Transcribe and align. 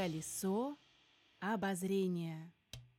Колесо 0.00 0.78
обозрения. 1.40 2.50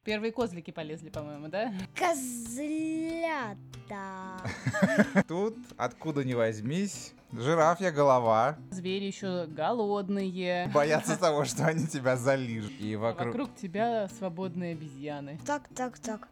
Первые 0.04 0.32
козлики 0.32 0.70
полезли, 0.70 1.09
по-моему, 1.09 1.48
да? 1.48 1.73
Козлята. 1.96 3.58
Тут, 5.27 5.58
откуда 5.77 6.23
ни 6.23 6.36
возьмись, 6.36 7.16
жирафья 7.32 7.90
голова. 7.90 8.55
Звери 8.70 9.05
еще 9.05 9.48
голодные. 9.48 10.70
Боятся 10.72 11.18
того, 11.20 11.44
что 11.45 11.66
они 11.66 11.88
тебя 11.88 12.18
залижут. 12.18 12.80
И 12.80 12.94
А 12.94 13.00
вокруг... 13.00 13.27
Вокруг 13.30 13.55
тебя 13.55 14.08
свободные 14.20 14.73
обезьяны. 14.73 15.40
Так, 15.44 15.70
так, 15.76 15.98
так. 15.98 16.27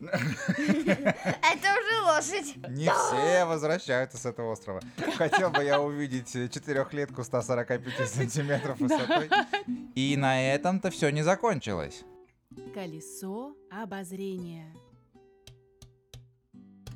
Это 0.00 1.68
уже 1.78 2.00
лошадь. 2.06 2.56
Не 2.68 2.90
все 2.90 3.44
возвращаются 3.44 4.18
с 4.18 4.26
этого 4.26 4.52
острова. 4.52 4.80
Хотел 5.16 5.50
бы 5.50 5.62
я 5.62 5.80
увидеть 5.80 6.32
четырехлетку 6.52 7.22
145 7.22 8.08
сантиметров 8.08 8.78
высотой. 8.80 9.28
И 9.94 10.16
на 10.16 10.42
этом-то 10.54 10.90
все 10.90 11.10
не 11.10 11.22
закончилось. 11.22 12.04
Колесо 12.74 13.54
обозрения. 13.70 14.74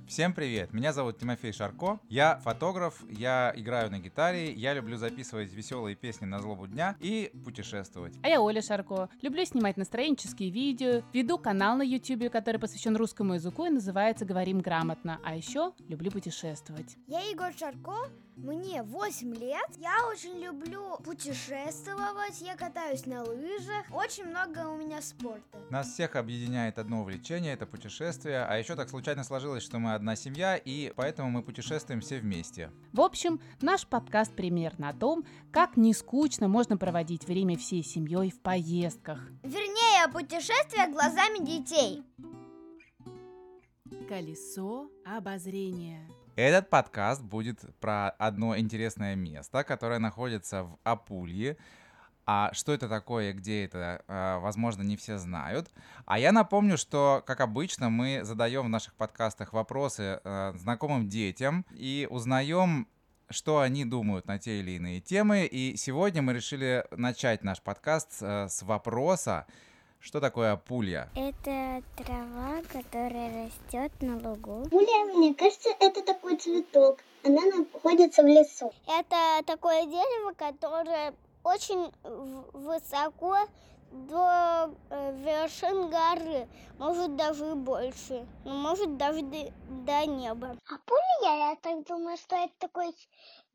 Всем 0.07 0.35
привет, 0.35 0.75
меня 0.75 0.93
зовут 0.93 1.19
Тимофей 1.19 1.51
Шарко, 1.53 1.99
я 2.11 2.39
фотограф, 2.45 3.03
я 3.09 3.55
играю 3.57 3.91
на 3.91 3.99
гитаре, 3.99 4.53
я 4.53 4.75
люблю 4.75 4.99
записывать 4.99 5.51
веселые 5.55 5.97
песни 5.97 6.27
на 6.27 6.41
злобу 6.41 6.67
дня 6.67 6.95
и 7.01 7.33
путешествовать. 7.43 8.13
А 8.23 8.29
я 8.29 8.43
Оля 8.43 8.61
Шарко. 8.61 9.09
Люблю 9.23 9.45
снимать 9.47 9.79
настроенческие 9.79 10.51
видео, 10.51 11.03
веду 11.15 11.39
канал 11.39 11.79
на 11.79 11.83
YouTube, 11.83 12.31
который 12.31 12.61
посвящен 12.61 12.97
русскому 12.97 13.35
языку 13.35 13.65
и 13.65 13.71
называется 13.71 14.27
«Говорим 14.27 14.61
грамотно». 14.61 15.21
А 15.25 15.35
еще 15.37 15.73
люблю 15.89 16.11
путешествовать. 16.11 16.97
Я 17.07 17.21
Егор 17.21 17.53
Шарко, 17.59 18.11
мне 18.37 18.83
8 18.83 19.35
лет. 19.37 19.71
Я 19.79 20.07
очень 20.11 20.39
люблю 20.39 20.99
путешествовать, 21.05 22.41
я 22.41 22.57
катаюсь 22.57 23.07
на 23.07 23.23
лыжах. 23.23 23.87
Очень 23.91 24.27
много 24.27 24.69
у 24.69 24.77
меня 24.77 25.01
спорта. 25.01 25.59
Нас 25.71 25.93
всех 25.93 26.17
объединяет 26.17 26.79
одно 26.79 27.01
увлечение, 27.01 27.55
это 27.55 27.65
путешествие, 27.65 28.45
а 28.45 28.57
еще 28.59 28.77
так 28.77 28.91
случайно 28.91 29.25
сложилось, 29.25 29.63
что 29.63 29.79
мы 29.79 29.94
одна 29.95 30.17
семья, 30.17 30.57
и 30.57 30.93
поэтому 30.95 31.31
мы 31.31 31.43
путешествуем 31.43 32.01
все 32.01 32.19
вместе. 32.19 32.71
В 32.93 33.01
общем, 33.01 33.41
наш 33.61 33.87
подкаст 33.87 34.35
примерно 34.35 34.89
о 34.89 34.93
том, 34.93 35.25
как 35.51 35.77
не 35.77 35.95
скучно 35.95 36.49
можно 36.49 36.77
проводить 36.77 37.27
время 37.27 37.57
всей 37.57 37.83
семьей 37.83 38.31
в 38.31 38.41
поездках. 38.41 39.21
Вернее, 39.43 40.09
путешествия 40.13 40.89
глазами 40.91 41.45
детей. 41.45 42.03
Колесо 44.09 44.91
обозрения. 45.05 46.09
Этот 46.37 46.69
подкаст 46.69 47.23
будет 47.23 47.61
про 47.81 48.11
одно 48.11 48.59
интересное 48.59 49.15
место, 49.15 49.63
которое 49.63 50.01
находится 50.01 50.65
в 50.65 50.79
Апулье. 50.83 51.57
А 52.27 52.53
что 52.55 52.73
это 52.73 52.89
такое, 52.89 53.33
где 53.33 53.65
это, 53.65 54.03
э, 54.07 54.39
возможно, 54.39 54.83
не 54.83 54.97
все 54.97 55.19
знают. 55.19 55.71
А 56.07 56.19
я 56.19 56.33
напомню, 56.33 56.79
что, 56.79 57.23
как 57.27 57.41
обычно, 57.41 57.91
мы 57.91 58.21
задаем 58.25 58.65
в 58.65 58.69
наших 58.69 58.95
подкастах 58.95 59.53
вопросы 59.53 60.21
э, 60.25 60.53
знакомым 60.57 61.09
детям 61.09 61.67
и 61.73 62.07
узнаем, 62.11 62.89
что 63.29 63.61
они 63.61 63.85
думают 63.85 64.27
на 64.27 64.39
те 64.39 64.61
или 64.61 64.73
иные 64.73 65.01
темы. 65.01 65.45
И 65.45 65.77
сегодня 65.77 66.23
мы 66.23 66.33
решили 66.33 66.87
начать 66.91 67.45
наш 67.45 67.61
подкаст 67.61 68.23
э, 68.23 68.49
с 68.49 68.63
вопроса, 68.63 69.47
что 70.05 70.21
такое 70.21 70.53
Апулья? 70.53 71.09
Это 71.15 71.83
трава, 71.97 72.61
которая 72.71 73.47
растет 73.47 73.91
на 74.03 74.19
лугу. 74.19 74.69
Пуля, 74.69 75.15
мне 75.15 75.35
кажется, 75.35 75.71
это 75.81 76.03
такой 76.03 76.37
цветок. 76.37 76.99
Она 77.25 77.41
находится 77.47 78.23
в 78.23 78.27
лесу. 78.27 78.71
Это 78.87 79.43
такое 79.47 79.87
дерево, 79.87 80.35
которое 80.37 81.15
очень 81.45 81.93
высоко 82.53 83.37
до 83.93 84.75
э, 84.91 85.13
вершин 85.23 85.89
горы, 85.89 86.49
может 86.79 87.15
даже 87.17 87.53
и 87.53 87.55
больше, 87.55 88.27
но 88.45 88.55
может 88.55 88.97
даже 88.97 89.23
до, 89.23 89.53
до 89.87 90.07
неба. 90.07 90.59
А 90.69 90.79
пуля, 90.85 91.51
я 91.51 91.57
так 91.63 91.87
думаю, 91.87 92.17
что 92.17 92.35
это 92.35 92.53
такой 92.59 92.93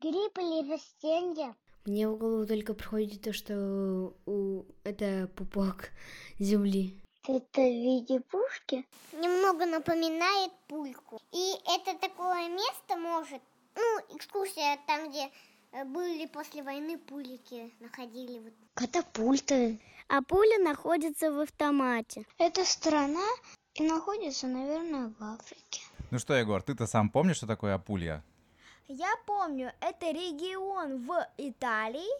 гриб 0.00 0.38
или 0.38 0.72
растение. 0.72 1.54
Мне 1.84 2.08
в 2.08 2.16
голову 2.16 2.46
только 2.46 2.74
приходит 2.74 3.22
то, 3.22 3.32
что 3.32 4.14
у... 4.26 4.64
это 4.84 5.28
пупок 5.36 5.90
земли. 6.38 6.98
Это 7.26 7.60
в 7.60 7.84
виде 7.84 8.20
пушки. 8.20 8.86
Немного 9.12 9.66
напоминает 9.66 10.52
пульку. 10.68 11.20
И 11.32 11.52
это 11.66 11.98
такое 11.98 12.48
место 12.48 12.96
может, 12.96 13.42
ну, 13.74 14.16
экскурсия 14.16 14.78
там, 14.86 15.10
где 15.10 15.30
были 15.72 16.26
после 16.26 16.62
войны 16.62 16.98
пулики, 16.98 17.72
находили 17.80 18.38
вот 18.40 18.52
Катапульта. 18.74 19.76
А 20.08 20.22
пуля 20.22 20.58
находится 20.58 21.30
в 21.30 21.38
автомате. 21.40 22.26
Это 22.38 22.64
страна 22.64 23.26
и 23.74 23.84
находится, 23.84 24.48
наверное, 24.48 25.12
в 25.18 25.22
Африке. 25.22 25.82
Ну 26.10 26.18
что, 26.18 26.34
Егор, 26.34 26.62
ты-то 26.62 26.86
сам 26.86 27.08
помнишь, 27.08 27.36
что 27.36 27.46
такое 27.46 27.74
Апулья? 27.74 28.24
Я 28.88 29.14
помню, 29.24 29.72
это 29.80 30.10
регион 30.10 31.06
в 31.06 31.28
Италии, 31.38 32.10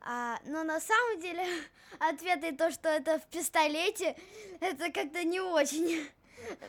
а, 0.00 0.38
но 0.46 0.62
на 0.62 0.78
самом 0.78 1.20
деле 1.20 1.44
ответ 1.98 2.44
и 2.44 2.52
то, 2.54 2.70
что 2.70 2.88
это 2.88 3.18
в 3.18 3.26
пистолете, 3.26 4.14
это 4.60 4.92
как-то 4.92 5.24
не 5.24 5.40
очень. 5.40 6.06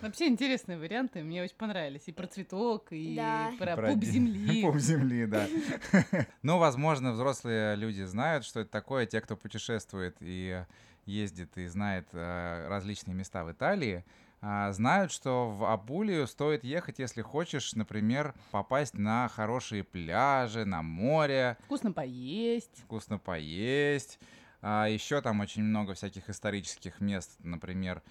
Вообще 0.02 0.28
интересные 0.28 0.78
варианты, 0.78 1.24
мне 1.24 1.44
очень 1.44 1.56
понравились. 1.56 2.04
И 2.08 2.12
про 2.12 2.28
цветок, 2.28 2.88
и 2.92 3.16
Да. 3.16 3.52
про, 3.60 3.76
Про 3.76 3.88
пуп 3.92 4.04
земли. 4.04 4.62
Пуп 4.66 4.78
земли, 4.78 5.26
да. 5.26 5.48
Ну, 6.42 6.58
возможно, 6.58 7.12
взрослые 7.12 7.76
люди 7.76 8.04
знают, 8.04 8.46
что 8.46 8.62
это 8.62 8.72
такое, 8.72 9.06
те, 9.06 9.22
кто 9.22 9.36
путешествует 9.38 10.18
и 10.20 10.64
ездит 11.06 11.58
и 11.58 11.68
знает 11.68 12.08
э, 12.14 12.68
различные 12.68 13.14
места 13.16 13.44
в 13.44 13.52
Италии, 13.52 14.06
а, 14.44 14.72
знают, 14.72 15.12
что 15.12 15.50
в 15.52 15.66
Апулию 15.72 16.26
стоит 16.28 16.64
ехать, 16.64 16.98
если 17.00 17.22
хочешь, 17.22 17.74
например, 17.76 18.34
попасть 18.52 18.96
на 18.98 19.28
хорошие 19.30 19.84
пляжи, 19.84 20.66
на 20.66 20.82
море, 20.82 21.58
Вкусно 21.66 21.92
поесть. 21.92 22.82
вкусно 22.86 23.20
поесть. 23.20 24.20
еще 24.64 25.22
там 25.22 25.40
очень 25.42 25.64
много 25.64 25.94
всяких 25.94 26.28
исторических 26.30 27.00
мест, 27.02 27.36
например, 27.40 27.98
э, 27.98 28.02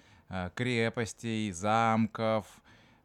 крепостей, 0.55 1.51
замков, 1.51 2.45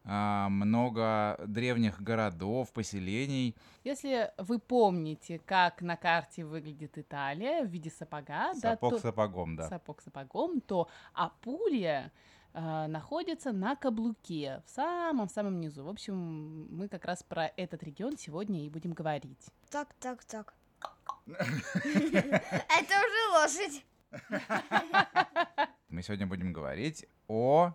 а, 0.09 0.47
много 0.49 1.37
древних 1.47 2.01
городов, 2.01 2.71
поселений. 2.71 3.55
Если 3.83 4.31
вы 4.37 4.57
помните, 4.57 5.37
как 5.45 5.81
на 5.81 5.97
карте 5.97 6.45
выглядит 6.45 6.97
Италия 6.97 7.63
в 7.63 7.67
виде 7.67 7.89
сапога, 7.89 8.53
да, 8.53 8.71
Сапог 8.71 8.93
то- 8.93 8.99
сапогом, 8.99 9.55
да. 9.57 9.67
сапог 9.67 10.01
сапогом, 10.01 10.61
то 10.61 10.87
Апулия 11.13 12.13
э, 12.53 12.87
находится 12.87 13.51
на 13.51 13.75
каблуке, 13.75 14.63
в 14.65 14.69
самом-самом 14.69 15.59
низу. 15.59 15.83
В 15.83 15.89
общем, 15.89 16.67
мы 16.73 16.87
как 16.87 17.03
раз 17.03 17.21
про 17.23 17.51
этот 17.57 17.83
регион 17.83 18.17
сегодня 18.17 18.65
и 18.65 18.69
будем 18.69 18.93
говорить. 18.93 19.47
Так, 19.69 19.93
так, 19.99 20.23
так. 20.23 20.53
Это 21.27 22.93
уже 23.03 23.27
лошадь. 23.33 23.85
Мы 25.89 26.01
сегодня 26.01 26.27
будем 26.27 26.53
говорить 26.53 27.05
о... 27.27 27.73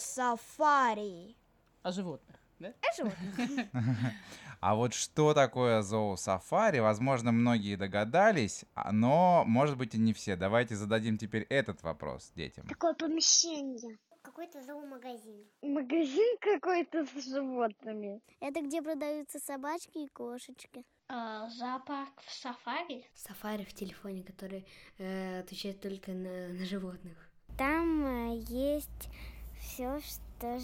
Зоосафари. 0.00 1.36
О 1.82 1.92
животных, 1.92 2.36
да? 2.58 2.68
Это 2.68 2.96
животное. 2.96 3.70
А 4.60 4.74
вот 4.74 4.92
что 4.92 5.32
такое 5.32 5.80
зоосафари, 5.80 6.80
возможно, 6.80 7.32
многие 7.32 7.76
догадались, 7.76 8.66
а- 8.74 8.92
но, 8.92 9.42
может 9.46 9.78
быть, 9.78 9.94
и 9.94 9.98
не 9.98 10.12
все. 10.12 10.36
Давайте 10.36 10.76
зададим 10.76 11.16
теперь 11.16 11.44
этот 11.44 11.82
вопрос 11.82 12.30
детям. 12.36 12.66
Такое 12.66 12.92
помещение. 12.92 13.96
какой-то 14.20 14.60
зоомагазин. 14.62 15.46
Магазин 15.62 16.36
какой-то 16.42 17.06
с 17.06 17.24
животными. 17.24 18.20
Это 18.40 18.60
где 18.60 18.82
продаются 18.82 19.38
собачки 19.38 19.96
и 20.04 20.08
кошечки. 20.08 20.84
зоопарк 21.08 22.20
в 22.20 22.30
сафари. 22.30 23.06
Сафари 23.14 23.64
в 23.64 23.72
телефоне, 23.72 24.22
который 24.22 24.66
э, 24.98 25.40
отвечает 25.40 25.80
только 25.80 26.12
на, 26.12 26.48
на 26.48 26.66
животных. 26.66 27.29
Там 27.60 28.06
э, 28.06 28.36
есть 28.48 29.10
все, 29.58 30.00
что 30.00 30.58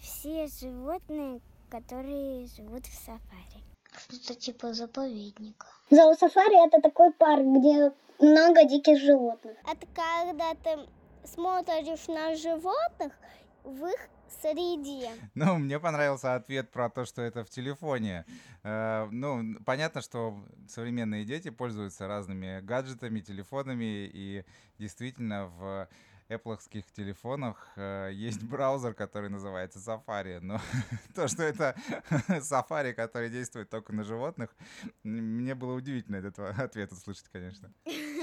все 0.00 0.46
животные, 0.46 1.42
которые 1.68 2.46
живут 2.46 2.86
в 2.86 2.94
сафари. 2.94 3.62
Что-то 3.94 4.34
типа 4.34 4.72
заповедника. 4.72 5.66
Зоосафари 5.90 6.66
это 6.66 6.80
такой 6.80 7.12
парк, 7.12 7.42
где 7.42 7.92
много 8.18 8.64
диких 8.64 8.98
животных. 8.98 9.58
Это 9.70 9.86
когда 9.92 10.54
ты 10.54 10.88
смотришь 11.26 12.08
на 12.08 12.34
животных 12.34 13.12
в 13.64 13.84
их 13.84 14.08
среде. 14.40 15.10
Ну, 15.34 15.58
мне 15.58 15.78
понравился 15.78 16.34
ответ 16.34 16.70
про 16.70 16.88
то, 16.88 17.04
что 17.04 17.20
это 17.20 17.44
в 17.44 17.50
телефоне. 17.50 18.24
Э, 18.62 19.06
ну, 19.10 19.54
понятно, 19.66 20.00
что 20.00 20.34
современные 20.66 21.26
дети 21.26 21.50
пользуются 21.50 22.06
разными 22.08 22.60
гаджетами, 22.62 23.20
телефонами, 23.20 24.10
и 24.10 24.46
действительно 24.78 25.48
в 25.48 25.88
Apple'овских 26.28 26.84
телефонах 26.92 27.68
э, 27.76 28.10
есть 28.12 28.42
браузер, 28.42 28.94
который 28.94 29.30
называется 29.30 29.78
Safari. 29.78 30.40
Но 30.40 30.60
то, 31.14 31.26
что 31.28 31.42
это 31.42 31.74
Safari, 32.28 32.92
который 32.92 33.30
действует 33.30 33.70
только 33.70 33.92
на 33.92 34.04
животных, 34.04 34.54
мне 35.02 35.54
было 35.54 35.74
удивительно 35.74 36.16
этот 36.16 36.38
ответ 36.58 36.92
услышать, 36.92 37.28
конечно. 37.28 37.72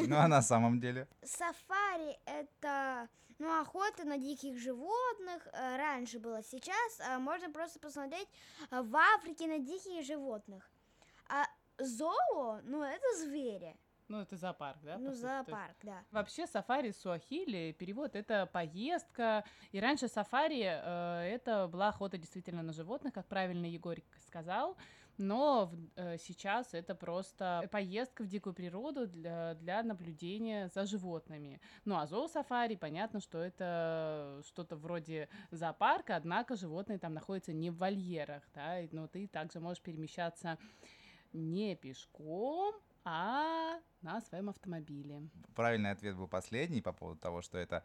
Ну 0.07 0.15
а 0.17 0.27
на 0.27 0.41
самом 0.41 0.79
деле? 0.79 1.07
Сафари 1.23 2.17
это 2.25 3.09
ну, 3.39 3.59
охота 3.59 4.05
на 4.05 4.17
диких 4.17 4.59
животных. 4.59 5.47
э, 5.51 5.77
Раньше 5.77 6.19
было, 6.19 6.43
сейчас 6.43 6.99
а, 7.01 7.19
можно 7.19 7.49
просто 7.49 7.79
посмотреть 7.79 8.27
в 8.69 8.95
Африке 9.15 9.47
на 9.47 9.59
диких 9.59 10.05
животных. 10.05 10.69
А 11.27 11.45
зоо, 11.79 12.61
ну 12.63 12.83
это 12.83 13.03
звери. 13.17 13.75
Ну, 14.07 14.19
это 14.21 14.37
зоопарк, 14.37 14.79
да? 14.83 14.97
Ну, 14.97 15.11
зоопарк, 15.13 15.77
да. 15.83 16.03
Вообще 16.11 16.45
сафари 16.45 16.91
суахили, 16.91 17.71
перевод 17.71 18.15
это 18.15 18.45
поездка. 18.45 19.43
И 19.71 19.79
раньше 19.79 20.07
сафари 20.07 20.61
э, 20.63 21.21
это 21.35 21.67
была 21.67 21.89
охота 21.89 22.17
действительно 22.17 22.61
на 22.61 22.71
животных, 22.71 23.13
как 23.13 23.25
правильно 23.27 23.65
Егорик 23.65 24.05
сказал. 24.27 24.77
Но 25.17 25.67
в- 25.67 25.77
э, 25.95 26.17
сейчас 26.19 26.73
это 26.73 26.93
просто 26.93 27.61
поездка 27.71 28.23
в 28.23 28.27
дикую 28.27 28.53
природу 28.53 29.07
для, 29.07 29.55
для 29.55 29.81
наблюдения 29.81 30.67
за 30.67 30.85
животными. 30.85 31.59
Ну 31.85 31.97
а 31.97 32.05
зоосафари, 32.05 32.75
понятно, 32.75 33.21
что 33.21 33.39
это 33.39 34.41
что-то 34.45 34.75
вроде 34.75 35.29
зоопарка, 35.51 36.15
однако 36.15 36.55
животные 36.55 36.99
там 36.99 37.13
находятся 37.13 37.53
не 37.53 37.71
в 37.71 37.77
вольерах, 37.77 38.43
да, 38.53 38.81
но 38.91 39.07
ты 39.07 39.27
также 39.27 39.59
можешь 39.59 39.81
перемещаться 39.81 40.57
не 41.33 41.75
пешком, 41.75 42.75
а 43.05 43.79
на 44.01 44.19
своем 44.21 44.49
автомобиле. 44.49 45.21
Правильный 45.55 45.91
ответ 45.91 46.15
был 46.15 46.27
последний 46.27 46.81
по 46.81 46.91
поводу 46.91 47.19
того, 47.19 47.41
что 47.41 47.57
это 47.57 47.83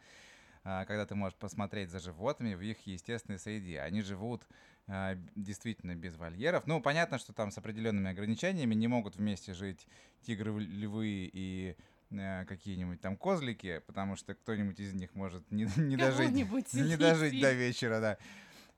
а, 0.64 0.84
когда 0.84 1.06
ты 1.06 1.14
можешь 1.14 1.38
посмотреть 1.38 1.90
за 1.90 2.00
животными 2.00 2.54
в 2.54 2.60
их 2.60 2.86
естественной 2.86 3.38
среде. 3.38 3.80
Они 3.80 4.02
живут 4.02 4.46
а, 4.86 5.16
действительно 5.36 5.94
без 5.94 6.16
вольеров. 6.16 6.66
Ну, 6.66 6.80
понятно, 6.80 7.18
что 7.18 7.32
там 7.32 7.50
с 7.50 7.58
определенными 7.58 8.10
ограничениями 8.10 8.74
не 8.74 8.88
могут 8.88 9.16
вместе 9.16 9.54
жить 9.54 9.86
тигры, 10.22 10.58
львы 10.58 11.30
и 11.32 11.76
э, 12.10 12.44
какие-нибудь 12.44 13.00
там 13.00 13.16
козлики, 13.16 13.82
потому 13.86 14.16
что 14.16 14.34
кто-нибудь 14.34 14.80
из 14.80 14.92
них 14.92 15.14
может 15.14 15.50
не, 15.50 15.64
не 15.76 15.96
дожить, 15.96 16.32
не 16.32 16.96
дожить 16.96 17.40
до 17.40 17.52
вечера, 17.52 18.00
да. 18.00 18.18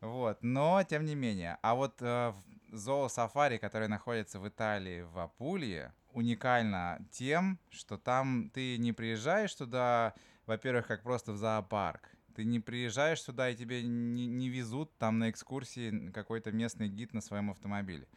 Вот, 0.01 0.43
но 0.43 0.83
тем 0.85 1.05
не 1.05 1.15
менее. 1.15 1.59
А 1.63 1.75
вот 1.75 2.01
э, 2.01 2.33
в 2.71 2.77
зоосафари, 2.77 3.59
который 3.59 3.89
находится 3.89 4.39
в 4.39 4.49
Италии, 4.49 5.03
в 5.03 5.19
Апулье, 5.19 5.93
уникально 6.13 6.99
тем, 7.11 7.59
что 7.71 7.99
там 7.99 8.51
ты 8.51 8.79
не 8.79 8.93
приезжаешь 8.93 9.55
туда, 9.55 10.15
во-первых, 10.47 10.87
как 10.87 11.03
просто 11.03 11.33
в 11.33 11.37
зоопарк. 11.37 12.11
Ты 12.35 12.45
не 12.45 12.61
приезжаешь 12.61 13.23
сюда, 13.23 13.51
и 13.51 13.57
тебе 13.57 13.83
не, 13.83 14.27
не 14.27 14.49
везут 14.49 14.97
там 14.99 15.19
на 15.19 15.31
экскурсии 15.31 16.11
какой-то 16.11 16.51
местный 16.53 16.89
гид 16.89 17.13
на 17.13 17.21
своем 17.21 17.51
автомобиле. 17.51 18.09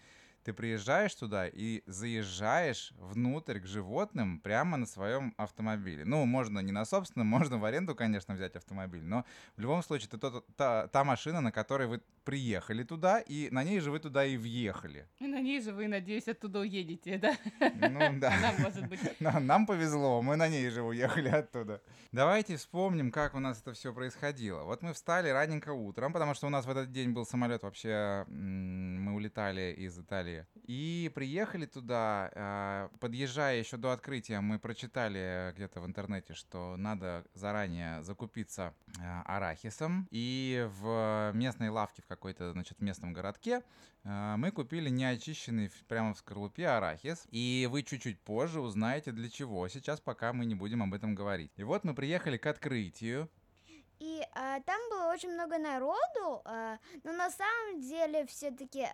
Ты 0.44 0.54
приезжаешь 0.54 1.16
туда 1.16 1.48
и 1.48 1.82
заезжаешь 1.88 2.94
внутрь 2.98 3.60
к 3.60 3.66
животным 3.66 4.40
прямо 4.40 4.78
на 4.78 4.86
своем 4.86 5.34
автомобиле. 5.38 6.06
Ну, 6.06 6.24
можно 6.26 6.60
не 6.60 6.72
на 6.72 6.86
собственном, 6.86 7.28
можно 7.38 7.58
в 7.58 7.66
аренду, 7.66 7.96
конечно, 7.96 8.36
взять 8.36 8.56
автомобиль, 8.56 9.04
но 9.04 9.26
в 9.58 9.62
любом 9.62 9.82
случае 9.82 10.08
это 10.08 10.20
тот- 10.20 10.56
та, 10.56 10.88
та 10.88 11.04
машина, 11.04 11.42
на 11.42 11.52
которой 11.52 11.88
вы 11.88 12.02
приехали 12.26 12.84
туда, 12.84 13.20
и 13.20 13.50
на 13.52 13.64
ней 13.64 13.80
же 13.80 13.92
вы 13.92 14.00
туда 14.00 14.26
и 14.26 14.36
въехали. 14.36 15.08
И 15.20 15.28
на 15.28 15.40
ней 15.40 15.62
же 15.62 15.72
вы, 15.72 15.88
надеюсь, 15.88 16.28
оттуда 16.28 16.60
уедете, 16.60 17.18
да? 17.18 17.38
Ну 17.60 18.20
да. 18.20 18.34
Она 18.34 18.54
может 18.60 18.88
быть. 18.90 19.00
Нам, 19.20 19.46
нам 19.46 19.66
повезло, 19.66 20.22
мы 20.22 20.36
на 20.36 20.48
ней 20.48 20.70
же 20.70 20.82
уехали 20.82 21.30
оттуда. 21.30 21.82
Давайте 22.12 22.58
вспомним, 22.58 23.12
как 23.12 23.36
у 23.36 23.40
нас 23.40 23.62
это 23.62 23.74
все 23.74 23.94
происходило. 23.94 24.64
Вот 24.64 24.82
мы 24.82 24.94
встали 24.94 25.30
раненько 25.30 25.74
утром, 25.74 26.14
потому 26.14 26.34
что 26.34 26.48
у 26.48 26.50
нас 26.50 26.66
в 26.66 26.70
этот 26.70 26.92
день 26.92 27.12
был 27.12 27.26
самолет 27.26 27.64
вообще, 27.64 28.26
мы 28.28 29.14
улетали 29.14 29.74
из 29.78 29.98
Италии. 29.98 30.46
И 30.68 31.12
приехали 31.14 31.66
туда, 31.66 32.32
а, 32.34 32.90
подъезжая 33.00 33.60
еще 33.60 33.78
до 33.78 33.92
открытия, 33.92 34.40
мы 34.40 34.60
прочитали 34.60 35.54
где-то 35.56 35.82
в 35.82 35.86
интернете, 35.86 36.34
что 36.34 36.76
надо 36.78 37.24
заранее 37.34 38.02
закупиться 38.04 38.74
а, 39.00 39.22
арахисом. 39.26 40.08
И 40.12 40.68
в 40.80 41.32
местной 41.34 41.70
лавке 41.70 42.02
в 42.02 42.08
какой-то, 42.16 42.52
значит, 42.52 42.82
местном 42.82 43.14
городке 43.14 43.64
а, 44.04 44.38
мы 44.38 44.52
купили 44.52 44.90
неочищенный 44.90 45.68
в- 45.68 45.84
прямо 45.86 46.14
в 46.14 46.18
скорлупе 46.18 46.68
арахис. 46.68 47.28
И 47.32 47.68
вы 47.72 47.84
чуть-чуть 47.84 48.20
позже 48.20 48.62
узнаете 48.62 49.12
для 49.12 49.30
чего. 49.30 49.68
Сейчас 49.68 50.00
пока 50.00 50.34
мы 50.34 50.46
не 50.46 50.56
будем 50.56 50.82
об 50.84 50.94
этом 50.94 51.16
говорить. 51.16 51.52
И 51.58 51.64
вот 51.64 51.84
мы 51.84 51.94
приехали 51.94 52.38
к 52.38 52.46
открытию. 52.46 53.30
И 54.00 54.22
а, 54.34 54.60
там 54.62 54.80
было 54.90 55.12
очень 55.12 55.34
много 55.34 55.58
народу, 55.58 56.42
а, 56.46 56.78
но 57.04 57.14
на 57.14 57.30
самом 57.30 57.82
деле 57.82 58.26
все-таки 58.26 58.88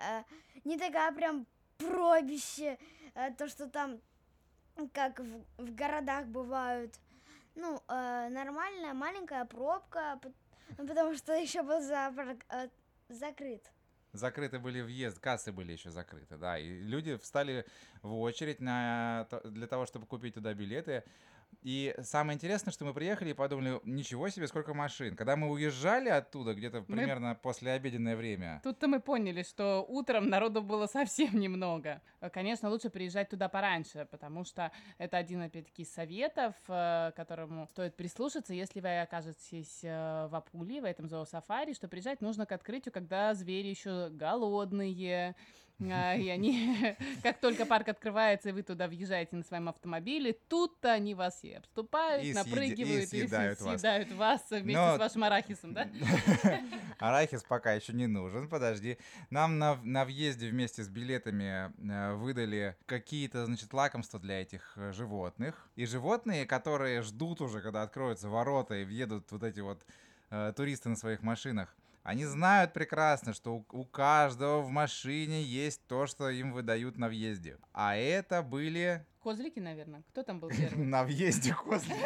не 0.63 0.77
такая 0.77 1.11
прям 1.11 1.47
пробище, 1.77 2.77
а, 3.15 3.31
то, 3.31 3.47
что 3.47 3.67
там, 3.67 3.99
как 4.93 5.19
в, 5.19 5.43
в 5.57 5.75
городах 5.75 6.25
бывают. 6.27 6.99
Ну, 7.55 7.81
а, 7.87 8.29
нормальная 8.29 8.93
маленькая 8.93 9.45
пробка, 9.45 10.19
ну, 10.77 10.87
потому 10.87 11.15
что 11.15 11.33
еще 11.37 11.63
был 11.63 11.81
зоопарк 11.81 12.45
а, 12.49 12.67
закрыт. 13.13 13.71
Закрыты 14.13 14.59
были 14.59 14.81
въезд, 14.81 15.19
кассы 15.19 15.53
были 15.53 15.71
еще 15.71 15.89
закрыты, 15.89 16.37
да. 16.37 16.57
И 16.59 16.67
люди 16.67 17.15
встали 17.17 17.65
в 18.01 18.13
очередь 18.19 18.59
на, 18.59 19.27
для 19.45 19.67
того, 19.67 19.85
чтобы 19.85 20.05
купить 20.05 20.33
туда 20.33 20.53
билеты. 20.53 21.03
И 21.61 21.93
самое 22.01 22.35
интересное, 22.35 22.71
что 22.71 22.85
мы 22.85 22.93
приехали 22.93 23.29
и 23.29 23.33
подумали, 23.33 23.79
ничего 23.83 24.29
себе, 24.29 24.47
сколько 24.47 24.73
машин. 24.73 25.15
Когда 25.15 25.35
мы 25.35 25.49
уезжали 25.49 26.09
оттуда, 26.09 26.53
где-то 26.55 26.79
Мы- 26.87 26.97
примерно 26.97 27.35
после 27.35 27.71
обеденное 27.73 28.15
время, 28.15 28.61
Тут-то 28.63 28.87
мы 28.87 28.99
поняли, 28.99 29.43
что 29.43 29.85
утром 29.87 30.27
народу 30.29 30.63
было 30.63 30.87
совсем 30.87 31.39
немного. 31.39 32.01
Конечно, 32.33 32.69
лучше 32.69 32.89
приезжать 32.89 33.29
туда 33.29 33.47
пораньше, 33.47 34.07
потому 34.09 34.43
что 34.43 34.71
это 34.97 35.17
один, 35.17 35.41
опять-таки, 35.41 35.83
из 35.83 35.93
советов, 35.93 36.55
э, 36.67 37.11
которому 37.15 37.67
стоит 37.67 37.95
прислушаться, 37.95 38.53
если 38.53 38.79
вы 38.79 39.01
окажетесь 39.01 39.81
э, 39.83 40.27
в 40.31 40.35
Апулии, 40.35 40.79
в 40.79 40.85
этом 40.85 41.07
зоосафари, 41.07 41.73
что 41.73 41.87
приезжать 41.87 42.21
нужно 42.21 42.45
к 42.47 42.51
открытию, 42.53 42.91
когда 42.91 43.33
звери 43.35 43.67
еще 43.67 44.09
голодные, 44.09 45.35
и 45.79 46.29
они, 46.29 46.95
как 47.23 47.39
только 47.39 47.65
парк 47.65 47.87
открывается, 47.89 48.49
и 48.49 48.51
вы 48.51 48.61
туда 48.63 48.87
въезжаете 48.87 49.35
на 49.35 49.43
своем 49.43 49.69
автомобиле, 49.69 50.33
тут-то 50.47 50.91
они 50.91 51.15
вас 51.15 51.43
и 51.43 51.53
обступают, 51.53 52.23
И 52.23 52.27
съеди- 52.27 52.31
и 52.31 52.33
напрыгивают, 52.33 53.03
и, 53.03 53.07
съедают 53.07 53.61
вас. 53.61 53.69
съедают 53.81 54.11
вас 54.11 54.41
вместе 54.49 54.73
Но- 54.81 54.95
с 54.95 54.99
вашим 54.99 55.23
арахисом, 55.23 55.73
да? 55.73 55.87
Арахис 56.99 57.43
пока 57.43 57.73
еще 57.73 57.93
не 57.93 58.07
нужен, 58.07 58.47
подожди. 58.49 58.97
Нам 59.29 59.57
на, 59.59 59.75
на 59.83 60.05
въезде 60.05 60.49
вместе 60.49 60.83
с 60.83 60.89
билетами 60.89 61.71
э, 61.91 62.13
выдали 62.15 62.75
какие-то, 62.85 63.45
значит, 63.45 63.73
лакомства 63.73 64.19
для 64.19 64.41
этих 64.41 64.73
э, 64.75 64.91
животных. 64.93 65.67
И 65.75 65.85
животные, 65.85 66.45
которые 66.45 67.01
ждут 67.01 67.41
уже, 67.41 67.61
когда 67.61 67.81
откроются 67.83 68.29
ворота 68.29 68.75
и 68.75 68.83
въедут 68.83 69.31
вот 69.31 69.43
эти 69.43 69.59
вот 69.61 69.83
э, 70.29 70.53
туристы 70.55 70.89
на 70.89 70.95
своих 70.95 71.21
машинах, 71.23 71.75
они 72.03 72.25
знают 72.25 72.73
прекрасно, 72.73 73.33
что 73.33 73.63
у, 73.71 73.85
каждого 73.85 74.61
в 74.61 74.69
машине 74.69 75.43
есть 75.43 75.85
то, 75.87 76.07
что 76.07 76.29
им 76.29 76.51
выдают 76.51 76.97
на 76.97 77.07
въезде. 77.07 77.57
А 77.73 77.95
это 77.95 78.41
были 78.41 79.05
Козлики, 79.21 79.59
наверное. 79.59 80.03
Кто 80.09 80.23
там 80.23 80.39
был 80.39 80.49
первый? 80.57 80.83
на 80.85 81.03
въезде 81.03 81.53
козли. 81.53 81.93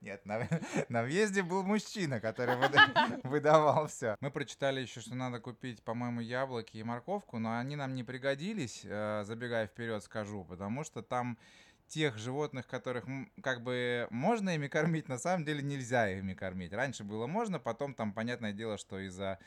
Нет, 0.00 0.24
на, 0.24 0.48
на 0.88 1.02
въезде 1.02 1.42
был 1.42 1.64
мужчина, 1.64 2.20
который 2.20 2.54
выда- 2.54 3.20
выдавал 3.24 3.88
все. 3.88 4.14
Мы 4.20 4.30
прочитали 4.30 4.80
еще, 4.80 5.00
что 5.00 5.16
надо 5.16 5.40
купить, 5.40 5.82
по-моему, 5.82 6.20
яблоки 6.20 6.76
и 6.76 6.82
морковку, 6.84 7.40
но 7.40 7.58
они 7.58 7.74
нам 7.74 7.96
не 7.96 8.04
пригодились, 8.04 8.82
э, 8.84 9.24
забегая 9.26 9.66
вперед 9.66 10.04
скажу, 10.04 10.44
потому 10.44 10.84
что 10.84 11.02
там 11.02 11.36
тех 11.88 12.18
животных, 12.18 12.66
которых 12.66 13.04
как 13.42 13.62
бы 13.62 14.06
можно 14.10 14.54
ими 14.54 14.68
кормить, 14.68 15.08
на 15.08 15.18
самом 15.18 15.44
деле 15.44 15.62
нельзя 15.62 16.10
ими 16.10 16.34
кормить. 16.34 16.72
Раньше 16.72 17.04
было 17.04 17.26
можно, 17.26 17.58
потом 17.58 17.94
там, 17.94 18.12
понятное 18.12 18.52
дело, 18.52 18.78
что 18.78 18.98
из-за 19.00 19.38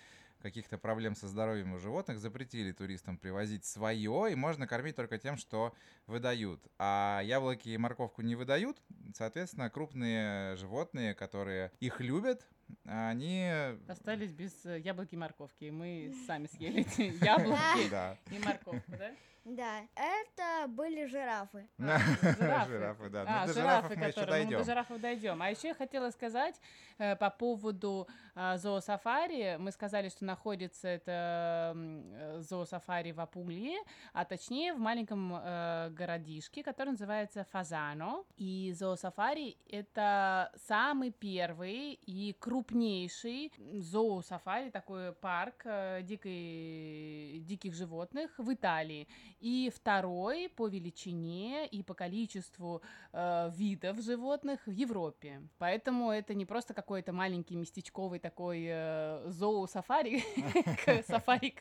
каких-то 0.42 0.78
проблем 0.78 1.16
со 1.16 1.28
здоровьем 1.28 1.74
у 1.74 1.80
животных 1.80 2.20
запретили 2.20 2.72
туристам 2.72 3.18
привозить 3.18 3.66
свое, 3.66 4.32
и 4.32 4.36
можно 4.36 4.68
кормить 4.68 4.96
только 4.96 5.18
тем, 5.18 5.38
что 5.38 5.74
выдают. 6.08 6.62
А 6.78 7.22
яблоки 7.24 7.70
и 7.70 7.78
морковку 7.78 8.22
не 8.22 8.36
выдают, 8.36 8.82
соответственно, 9.14 9.70
крупные 9.70 10.56
животные, 10.56 11.14
которые 11.14 11.72
их 11.80 12.00
любят, 12.00 12.48
они... 12.86 13.52
Остались 13.88 14.32
без 14.32 14.54
э, 14.66 14.80
яблоки 14.80 15.16
и 15.16 15.18
морковки. 15.18 15.66
и 15.66 15.72
Мы 15.72 16.14
сами 16.28 16.48
съели 16.48 16.82
эти 16.82 17.02
яблоки 17.24 18.32
и 18.32 18.40
морковку, 18.40 18.92
да? 18.92 19.12
Да, 19.50 19.82
это 19.96 20.68
были 20.68 21.06
жирафы. 21.06 21.68
Жирафы. 21.78 23.10
Да. 23.10 23.26
А, 23.28 23.42
Ну, 23.42 23.48
до 23.48 23.54
жирафы, 23.54 23.96
которые... 23.96 24.46
мы 24.46 24.52
до 24.52 24.64
жирафов 24.64 25.02
дойдем. 25.02 25.42
А 25.42 25.50
еще 25.50 25.70
я 25.70 25.74
хотела 25.74 26.12
сказать 26.12 26.62
э, 27.00 27.16
по 27.16 27.32
поводу 27.32 28.08
э, 28.36 28.58
зоосафари. 28.58 29.58
Мы 29.58 29.72
сказали, 29.72 30.10
что 30.10 30.26
находится 30.26 30.88
это 30.88 31.74
э, 31.76 32.42
зоосафари 32.42 33.12
в 33.12 33.20
Апулии, 33.20 33.78
а 34.14 34.24
точнее 34.24 34.74
в 34.74 34.80
маленьком 34.80 35.34
э, 35.34 35.90
городишке, 35.92 36.62
который 36.62 36.90
называется 36.92 37.44
Фазано. 37.52 38.24
И 38.38 38.72
зоосафари— 38.78 39.58
это 39.68 40.52
самый 40.68 41.10
первый 41.10 41.94
и 41.94 42.36
крупнейший 42.40 43.52
зоосафари, 43.74 44.70
такой 44.70 45.12
парк 45.14 45.66
дикой, 46.04 47.40
диких 47.40 47.74
животных 47.74 48.38
в 48.38 48.54
Италии. 48.54 49.08
И 49.40 49.72
второй 49.74 50.50
по 50.50 50.68
величине 50.68 51.66
и 51.66 51.82
по 51.82 51.94
количеству 51.94 52.82
э, 53.14 53.52
видов 53.56 54.02
животных 54.02 54.60
в 54.66 54.72
Европе. 54.72 55.42
Поэтому 55.58 56.12
это 56.12 56.34
не 56.34 56.46
просто 56.46 56.74
какой-то 56.74 57.14
маленький 57.14 57.56
местечковый 57.56 58.20
такой 58.20 58.66
э, 58.68 59.24
зоосафари, 59.28 60.24
сафари, 61.08 61.56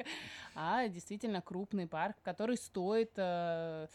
а 0.55 0.89
действительно 0.89 1.41
крупный 1.41 1.87
парк, 1.87 2.17
который 2.23 2.57
стоит 2.57 3.13
э, 3.17 3.87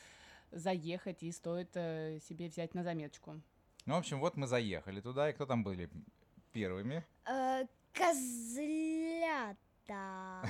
заехать 0.51 1.23
и 1.23 1.31
стоит 1.31 1.71
э, 1.75 2.19
себе 2.27 2.47
взять 2.47 2.73
на 2.73 2.83
заметочку. 2.83 3.41
Ну, 3.85 3.95
в 3.95 3.97
общем, 3.97 4.19
вот 4.19 4.37
мы 4.37 4.47
заехали 4.47 5.01
туда, 5.01 5.29
и 5.29 5.33
кто 5.33 5.45
там 5.45 5.63
были 5.63 5.89
первыми? 6.53 7.03
Э, 7.25 7.65
Козлята. 9.87 10.47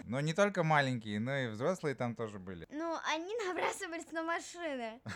Но 0.06 0.20
не 0.20 0.32
только 0.32 0.62
маленькие, 0.62 1.20
но 1.20 1.36
и 1.36 1.48
взрослые 1.48 1.94
там 1.94 2.14
тоже 2.14 2.38
были. 2.38 2.66
Ну, 2.70 2.96
они 3.06 3.34
набрасывались 3.46 4.10
на 4.12 4.22
машины. 4.22 5.00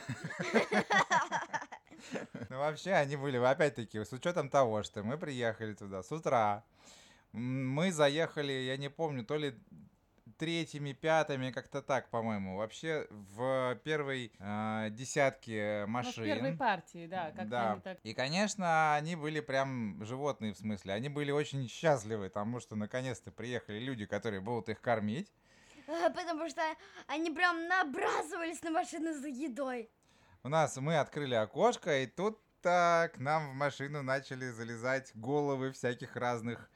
Ну, 2.50 2.58
вообще, 2.58 2.92
они 2.92 3.16
были, 3.16 3.38
опять-таки, 3.38 4.04
с 4.04 4.12
учетом 4.12 4.50
того, 4.50 4.82
что 4.82 5.02
мы 5.02 5.16
приехали 5.16 5.72
туда 5.72 6.02
с 6.02 6.12
утра, 6.12 6.62
мы 7.32 7.92
заехали, 7.92 8.52
я 8.52 8.76
не 8.76 8.90
помню, 8.90 9.24
то 9.24 9.36
ли 9.36 9.58
третьими, 10.44 10.92
пятыми, 10.92 11.50
как-то 11.50 11.80
так, 11.80 12.10
по-моему. 12.10 12.58
Вообще, 12.58 13.06
в 13.10 13.80
первой 13.82 14.30
э, 14.38 14.88
десятке 14.90 15.84
Ну, 15.86 15.92
машин. 15.92 16.22
в 16.22 16.26
первой 16.26 16.54
партии, 16.54 17.06
да, 17.06 17.30
как 17.34 17.48
Да. 17.48 17.72
они 17.72 17.80
так... 17.80 17.98
И, 18.02 18.12
конечно, 18.12 18.94
они 18.94 19.16
были 19.16 19.40
прям 19.40 20.04
животные, 20.04 20.52
в 20.52 20.58
смысле. 20.58 20.92
Они 20.92 21.08
были 21.08 21.30
очень 21.30 21.66
счастливы, 21.66 22.28
потому 22.28 22.60
что 22.60 22.76
наконец-то 22.76 23.30
приехали 23.30 23.78
люди, 23.78 24.04
которые 24.04 24.42
будут 24.42 24.68
их 24.68 24.82
кормить. 24.82 25.32
Э, 25.86 26.10
Потому 26.10 26.46
что 26.50 26.60
они 27.06 27.30
прям 27.30 27.66
набрасывались 27.66 28.62
на 28.62 28.70
машины 28.70 29.14
за 29.14 29.28
едой. 29.28 29.88
У 30.42 30.48
нас 30.50 30.76
мы 30.76 30.98
открыли 30.98 31.36
окошко, 31.36 32.02
и 32.02 32.06
тут 32.06 32.38
к 32.60 33.12
нам 33.16 33.50
в 33.50 33.54
машину 33.54 34.02
начали 34.02 34.50
залезать 34.50 35.10
головы 35.14 35.72
всяких 35.72 36.16
разных. 36.16 36.70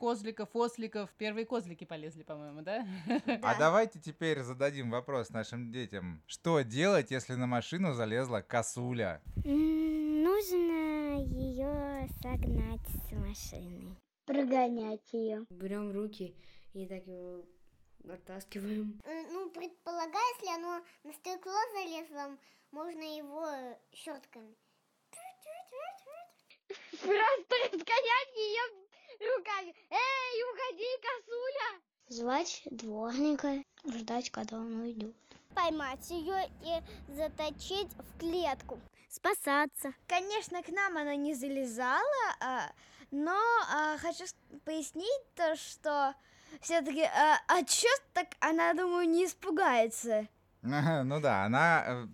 Козликов, 0.00 0.48
осликов. 0.54 1.10
Первые 1.18 1.44
козлики 1.44 1.84
полезли, 1.84 2.22
по-моему, 2.22 2.62
да? 2.62 2.86
А 3.42 3.58
давайте 3.58 4.00
теперь 4.00 4.40
зададим 4.40 4.90
вопрос 4.90 5.28
нашим 5.28 5.70
детям. 5.70 6.22
Что 6.26 6.62
делать, 6.62 7.10
если 7.10 7.34
на 7.34 7.46
машину 7.46 7.92
залезла 7.92 8.40
косуля? 8.40 9.20
Нужно 9.44 11.20
ее 11.22 12.08
согнать 12.22 12.80
с 12.88 13.12
машины. 13.12 13.94
Прогонять 14.24 15.12
ее. 15.12 15.44
Берем 15.50 15.92
руки 15.92 16.34
и 16.72 16.86
так 16.86 17.06
его 17.06 17.44
оттаскиваем. 18.08 19.00
Э, 19.04 19.26
Ну, 19.30 19.50
предполагаю, 19.50 20.34
если 20.38 20.54
оно 20.58 20.80
на 21.04 21.12
стекло 21.12 21.52
залезло, 21.74 22.38
можно 22.70 23.02
его 23.02 23.76
щетками. 23.92 24.56
Просто 26.90 27.54
разгонять 27.66 28.36
ее 28.36 28.89
руками. 29.20 29.74
Эй, 29.90 30.42
уходи, 30.52 30.86
косуля! 31.02 31.80
Звать 32.08 32.62
дворника, 32.70 33.62
ждать, 33.86 34.30
когда 34.30 34.56
он 34.58 34.80
уйдет. 34.80 35.14
Поймать 35.54 36.10
ее 36.10 36.48
и 36.62 37.12
заточить 37.14 37.88
в 37.98 38.18
клетку. 38.18 38.80
Спасаться. 39.08 39.92
Конечно, 40.06 40.62
к 40.62 40.68
нам 40.68 40.96
она 40.96 41.16
не 41.16 41.34
залезала, 41.34 42.36
а, 42.40 42.70
но 43.10 43.36
а, 43.72 43.98
хочу 43.98 44.24
пояснить 44.64 45.34
то, 45.34 45.56
что 45.56 46.14
все-таки, 46.60 47.02
а 47.02 47.62
чё 47.64 47.88
так 48.12 48.28
она, 48.40 48.74
думаю, 48.74 49.08
не 49.08 49.24
испугается. 49.24 50.28
Ну 50.62 51.20
да, 51.20 51.44
она... 51.44 51.84
э, 51.86 52.06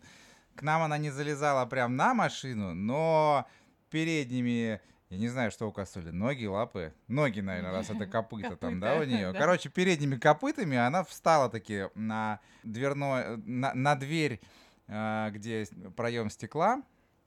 К 0.56 0.62
нам 0.62 0.82
она 0.82 0.98
не 0.98 1.10
залезала 1.10 1.66
прям 1.66 1.96
на 1.96 2.14
машину, 2.14 2.74
но 2.74 3.46
передними... 3.90 4.80
Я 5.08 5.18
не 5.18 5.28
знаю, 5.28 5.52
что 5.52 5.68
у 5.68 5.72
косули. 5.72 6.10
Ноги, 6.10 6.46
лапы? 6.46 6.92
Ноги, 7.06 7.40
наверное, 7.40 7.70
раз 7.70 7.90
это 7.90 8.06
копыта 8.06 8.56
там, 8.56 8.80
да, 8.80 8.96
у 8.96 9.04
нее. 9.04 9.32
Короче, 9.32 9.68
передними 9.68 10.16
копытами 10.16 10.76
она 10.76 11.04
встала 11.04 11.48
таки 11.48 11.84
на 11.94 12.40
дверной... 12.64 13.36
На, 13.38 13.72
на 13.74 13.94
дверь, 13.94 14.40
э, 14.88 15.30
где 15.30 15.66
проем 15.96 16.28
стекла, 16.28 16.82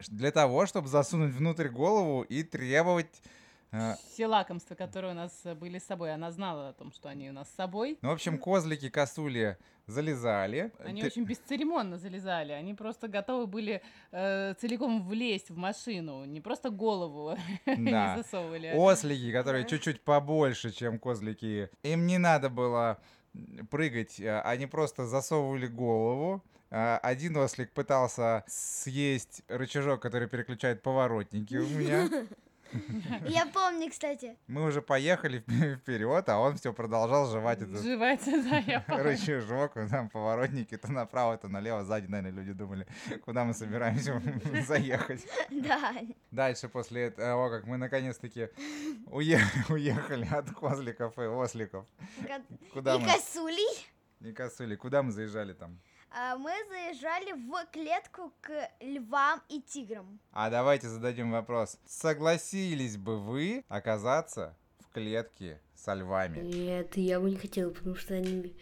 для 0.07 0.31
того, 0.31 0.65
чтобы 0.65 0.87
засунуть 0.87 1.33
внутрь 1.33 1.69
голову 1.69 2.23
и 2.23 2.43
требовать... 2.43 3.21
э, 3.71 3.95
Все 4.11 4.27
лакомства, 4.27 4.75
которые 4.75 5.11
у 5.11 5.15
нас 5.15 5.31
э, 5.45 5.55
были 5.55 5.77
с 5.79 5.85
собой, 5.85 6.13
она 6.13 6.31
знала 6.31 6.69
о 6.69 6.73
том, 6.73 6.91
что 6.91 7.09
они 7.09 7.29
у 7.29 7.33
нас 7.33 7.49
с 7.49 7.55
собой. 7.55 7.97
Ну, 8.01 8.09
в 8.09 8.13
общем, 8.13 8.37
козлики, 8.37 8.89
косули 8.89 9.57
залезали. 9.87 10.71
Они 10.79 11.01
Ты- 11.01 11.07
очень 11.07 11.23
бесцеремонно 11.23 11.97
залезали, 11.97 12.51
они 12.51 12.73
просто 12.75 13.07
готовы 13.07 13.47
были 13.47 13.81
э, 14.11 14.53
целиком 14.61 15.07
влезть 15.07 15.49
в 15.49 15.57
машину, 15.57 16.25
не 16.25 16.41
просто 16.41 16.69
голову 16.69 17.35
Да. 17.65 17.75
не 17.75 18.17
засовывали. 18.23 18.73
Ослики, 18.75 19.31
которые 19.31 19.65
чуть-чуть 19.65 20.01
побольше, 20.01 20.71
чем 20.71 20.99
козлики, 20.99 21.69
им 21.83 22.05
не 22.05 22.17
надо 22.17 22.49
было 22.49 22.99
прыгать, 23.69 24.19
а, 24.21 24.41
они 24.41 24.65
просто 24.67 25.05
засовывали 25.05 25.67
голову. 25.67 26.43
А, 26.71 26.99
Один 27.01 27.37
ослик 27.37 27.71
пытался 27.73 28.43
съесть 28.47 29.41
рычажок, 29.47 30.01
который 30.01 30.27
переключает 30.27 30.81
поворотники 30.83 31.55
у 31.55 31.67
меня. 31.67 32.07
Я 33.27 33.45
помню, 33.45 33.89
кстати. 33.89 34.35
Мы 34.47 34.63
уже 34.65 34.81
поехали 34.81 35.39
вперед, 35.39 36.29
а 36.29 36.39
он 36.39 36.55
все 36.57 36.73
продолжал 36.73 37.29
жевать 37.29 37.61
этот 37.61 37.81
Жевать, 37.81 38.21
да, 38.25 38.57
я 38.59 38.81
помню. 38.81 39.03
рычажок, 39.03 39.77
и 39.77 39.87
там 39.87 40.09
поворотники 40.09 40.77
то 40.77 40.91
направо, 40.91 41.37
то 41.37 41.47
налево. 41.47 41.83
Сзади, 41.83 42.07
наверное, 42.07 42.31
люди 42.31 42.53
думали, 42.53 42.87
куда 43.25 43.43
мы 43.45 43.53
собираемся 43.53 44.21
заехать. 44.67 45.25
Да. 45.49 45.93
Дальше, 46.31 46.69
после 46.69 47.09
того, 47.11 47.49
как 47.49 47.65
мы 47.65 47.77
наконец-таки 47.77 48.49
уе- 49.07 49.39
уехали 49.69 50.27
от 50.31 50.49
козликов 50.51 51.17
и 51.17 51.23
осликов, 51.23 51.85
Ко- 52.27 52.41
куда 52.73 52.95
И 52.95 52.99
мы... 52.99 53.05
косулей. 53.07 53.87
Не 54.19 54.33
косули, 54.33 54.75
куда 54.75 55.01
мы 55.01 55.11
заезжали 55.11 55.53
там? 55.53 55.79
А, 56.11 56.37
Мы 56.37 56.51
заезжали 56.69 57.33
в 57.33 57.65
клетку 57.71 58.31
к 58.41 58.51
львам 58.79 59.41
и 59.49 59.61
тиграм. 59.61 60.19
А 60.31 60.49
давайте 60.49 60.87
зададим 60.87 61.31
вопрос. 61.31 61.77
Согласились 61.85 62.97
бы 62.97 63.17
вы 63.19 63.63
оказаться 63.67 64.55
в 64.79 64.91
клетке 64.93 65.61
со 65.75 65.93
львами? 65.93 66.39
Нет, 66.39 66.97
я 66.97 67.19
бы 67.19 67.29
не 67.29 67.37
хотела, 67.37 67.71
потому 67.71 67.95
что 67.95 68.15
они 68.15 68.55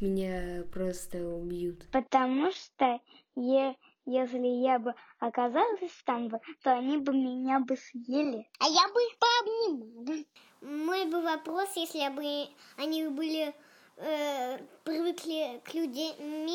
меня 0.00 0.64
просто 0.72 1.18
убьют. 1.28 1.86
Потому 1.90 2.50
что 2.52 3.00
е- 3.36 3.76
если 4.04 4.64
я 4.64 4.78
бы 4.78 4.94
оказалась 5.20 5.92
там 6.04 6.28
бы, 6.28 6.40
то 6.62 6.72
они 6.72 6.98
бы 6.98 7.12
меня 7.12 7.60
бы 7.60 7.76
съели. 7.76 8.48
А 8.58 8.66
я 8.66 8.88
бы 8.88 9.00
их 9.00 9.16
пообнимала. 9.18 10.24
Мой 10.60 11.06
бы 11.10 11.22
вопрос, 11.22 11.68
если 11.76 12.08
бы 12.14 12.48
они 12.76 13.08
были 13.08 13.54
э, 13.96 14.58
привыкли 14.84 15.60
к 15.64 15.74
людям, 15.74 16.46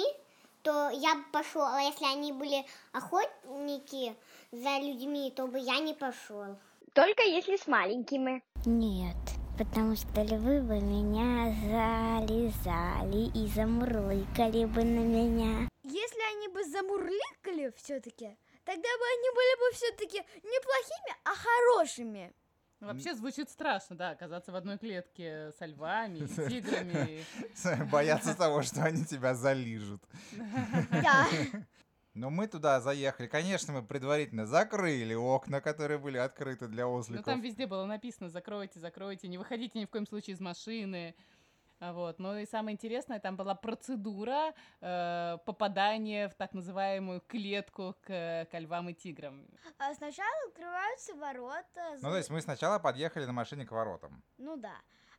то 0.67 0.89
я 0.89 1.15
бы 1.15 1.23
пошел. 1.31 1.61
А 1.61 1.81
если 1.81 2.03
они 2.05 2.33
были 2.33 2.65
охотники 2.91 4.17
за 4.51 4.79
людьми, 4.79 5.31
то 5.33 5.47
бы 5.47 5.59
я 5.59 5.79
не 5.79 5.93
пошел. 5.93 6.57
Только 6.93 7.23
если 7.23 7.55
с 7.55 7.67
маленькими. 7.67 8.43
Нет, 8.65 9.15
потому 9.57 9.95
что 9.95 10.23
львы 10.23 10.59
бы 10.61 10.81
меня 10.81 11.55
залезали 11.71 13.31
и 13.33 13.47
замурлыкали 13.47 14.65
бы 14.65 14.83
на 14.83 15.03
меня. 15.05 15.69
Если 15.83 16.35
они 16.35 16.49
бы 16.49 16.61
замурликали 16.65 17.71
все-таки, 17.77 18.35
тогда 18.65 18.89
бы 18.99 19.05
они 19.15 19.29
были 19.39 19.59
бы 19.59 19.75
все-таки 19.77 20.17
не 20.17 20.59
плохими, 20.59 21.15
а 21.23 21.29
хорошими. 21.33 22.33
Ну, 22.79 22.87
Вообще 22.87 23.15
звучит 23.15 23.49
страшно, 23.49 23.95
да, 23.95 24.11
оказаться 24.11 24.51
в 24.51 24.55
одной 24.55 24.77
клетке 24.77 25.51
со 25.57 25.65
львами, 25.65 26.19
и 26.19 26.27
тиграми. 26.27 27.25
Боятся 27.91 28.35
того, 28.37 28.61
что 28.61 28.83
они 28.83 29.03
тебя 29.03 29.33
залижут. 29.33 30.03
Да. 30.91 31.25
Но 32.13 32.31
мы 32.31 32.47
туда 32.47 32.81
заехали. 32.81 33.27
Конечно, 33.27 33.73
мы 33.73 33.83
предварительно 33.83 34.47
закрыли 34.47 35.13
окна, 35.13 35.61
которые 35.61 35.99
были 35.99 36.17
открыты 36.17 36.67
для 36.67 36.85
Ну, 36.85 36.95
осликов. 36.95 37.25
там 37.25 37.41
везде 37.41 37.67
было 37.67 37.85
написано 37.85 38.29
«закройте, 38.29 38.79
закройте, 38.79 39.27
не 39.27 39.37
выходите 39.37 39.79
ни 39.79 39.85
в 39.85 39.89
коем 39.89 40.07
случае 40.07 40.33
из 40.33 40.39
машины». 40.39 41.15
А 41.79 41.93
Вот. 41.93 42.19
Ну 42.19 42.37
и 42.37 42.45
самое 42.45 42.73
интересное, 42.73 43.19
там 43.19 43.35
была 43.37 43.53
процедура 43.55 44.53
э, 44.81 45.37
попадания 45.45 46.27
в 46.29 46.33
так 46.33 46.53
называемую 46.53 47.21
клетку 47.21 47.95
к, 48.01 48.47
к 48.51 48.59
львам 48.59 48.89
и 48.89 48.93
тиграм. 48.93 49.45
А 49.77 49.93
сначала 49.93 50.31
открываются 50.47 51.13
ворота. 51.15 51.97
Ну, 52.01 52.09
то 52.09 52.17
есть 52.17 52.29
мы 52.29 52.41
сначала 52.41 52.79
подъехали 52.79 53.25
на 53.25 53.33
машине 53.33 53.65
к 53.65 53.71
воротам. 53.71 54.23
Ну 54.37 54.57
да. 54.57 54.73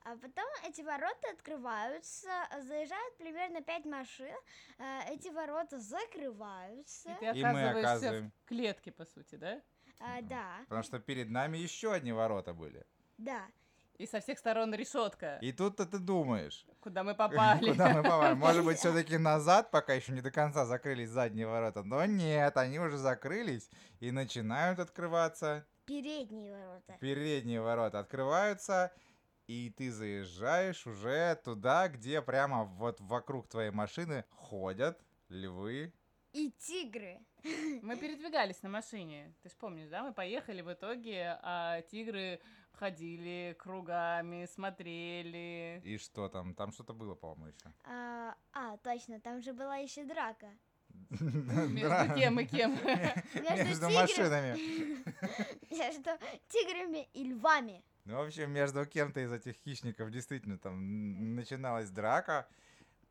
А 0.05 0.17
потом 0.17 0.47
эти 0.65 0.81
ворота 0.81 1.29
открываются, 1.33 2.29
заезжают 2.63 3.19
примерно 3.19 3.61
пять 3.61 3.85
машин, 3.85 4.35
а, 4.79 5.03
эти 5.11 5.29
ворота 5.29 5.79
закрываются. 5.79 7.11
И 7.11 7.15
ты 7.15 7.27
И 7.39 7.45
мы 7.45 7.51
оказываешься 7.51 7.81
оказываем- 7.93 8.31
в 8.31 8.49
клетке, 8.49 8.91
по 8.93 9.05
сути, 9.05 9.35
да? 9.37 9.61
А, 10.01 10.23
да, 10.23 10.61
Потому 10.65 10.83
что 10.83 10.99
перед 10.99 11.29
нами 11.29 11.59
еще 11.59 11.93
одни 11.93 12.13
ворота 12.13 12.55
были. 12.55 12.85
да. 13.19 13.43
И 13.99 14.07
со 14.07 14.21
всех 14.21 14.39
сторон 14.39 14.73
решетка. 14.75 15.39
И 15.43 15.51
тут-то 15.53 15.85
ты 15.85 15.99
думаешь, 15.99 16.65
Куда 16.81 17.03
мы 17.03 17.15
попали? 17.17 17.71
куда 17.73 17.95
мы 17.95 18.03
попали. 18.05 18.35
Может 18.47 18.65
быть, 18.65 18.79
все-таки 18.79 19.19
назад, 19.19 19.71
пока 19.73 19.93
еще 19.93 20.13
не 20.13 20.21
до 20.21 20.31
конца 20.31 20.65
закрылись 20.67 21.09
задние 21.11 21.47
ворота. 21.49 21.83
Но 21.83 22.05
нет, 22.07 22.57
они 22.57 22.79
уже 22.79 22.97
закрылись 22.97 23.69
и 23.99 24.13
начинают 24.13 24.79
открываться. 24.79 25.67
Передние 25.85 26.53
ворота. 26.53 26.97
Передние 27.01 27.61
ворота 27.61 27.99
открываются, 27.99 28.93
и 29.49 29.71
ты 29.71 29.91
заезжаешь 29.91 30.87
уже 30.87 31.35
туда, 31.43 31.89
где 31.89 32.23
прямо 32.23 32.65
вот 32.65 33.01
вокруг 33.01 33.49
твоей 33.49 33.71
машины 33.71 34.25
ходят 34.31 35.01
львы. 35.29 35.93
И 36.35 36.53
тигры. 36.59 37.19
Мы 37.83 37.97
передвигались 37.97 38.63
на 38.63 38.69
машине. 38.69 39.35
Ты 39.43 39.49
ж 39.49 39.53
помнишь, 39.55 39.89
да? 39.89 40.03
Мы 40.05 40.13
поехали 40.13 40.61
в 40.61 40.71
итоге, 40.73 41.39
а 41.43 41.81
тигры 41.91 42.39
ходили 42.79 43.57
кругами, 43.59 44.47
смотрели. 44.47 45.81
И 45.85 45.99
что 45.99 46.29
там? 46.29 46.55
Там 46.55 46.73
что-то 46.73 46.93
было, 46.95 47.15
по-моему, 47.15 47.47
еще. 47.49 47.73
А, 47.85 48.35
а, 48.53 48.77
точно, 48.79 49.21
там 49.21 49.43
же 49.43 49.53
была 49.53 49.77
еще 49.77 50.05
драка. 50.05 50.49
Между 51.11 52.15
кем 52.15 52.41
и 52.41 52.45
кем? 52.45 52.73
Между 53.35 53.91
машинами. 53.91 54.55
Между 55.71 56.11
тиграми 56.49 57.09
и 57.15 57.25
львами. 57.25 57.83
Ну, 58.05 58.17
в 58.17 58.27
общем, 58.27 58.51
между 58.51 58.87
кем-то 58.87 59.21
из 59.21 59.31
этих 59.31 59.55
хищников 59.57 60.11
действительно 60.11 60.59
там 60.59 61.35
начиналась 61.37 61.91
драка. 61.91 62.49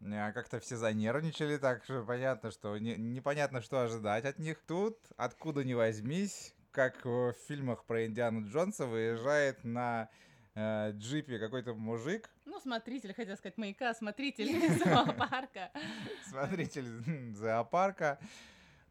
А, 0.02 0.32
Как-то 0.32 0.60
все 0.60 0.76
занервничали, 0.76 1.58
так 1.58 1.84
что 1.84 2.04
понятно, 2.04 2.52
что 2.52 2.78
не- 2.78 2.96
непонятно, 2.98 3.62
что 3.62 3.82
ожидать 3.82 4.26
от 4.26 4.40
них. 4.40 4.60
Тут, 4.68 4.98
откуда 5.16 5.64
ни 5.64 5.74
возьмись, 5.74 6.56
как 6.78 7.04
в 7.06 7.34
фильмах 7.48 7.86
про 7.86 8.06
Индиану 8.06 8.48
Джонса, 8.48 8.86
выезжает 8.86 9.64
на 9.64 10.10
э, 10.54 10.92
джипе 10.92 11.40
какой-то 11.40 11.74
мужик, 11.74 12.30
Ну, 12.46 12.60
смотритель, 12.60 13.16
хотел 13.16 13.36
сказать, 13.36 13.58
маяка, 13.58 13.96
смотритель 13.96 14.78
зоопарка. 14.86 15.72
смотритель 16.30 16.86
зоопарка, 17.34 18.20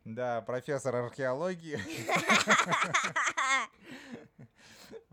да, 0.04 0.40
профессор 0.40 0.96
археологии. 0.96 1.78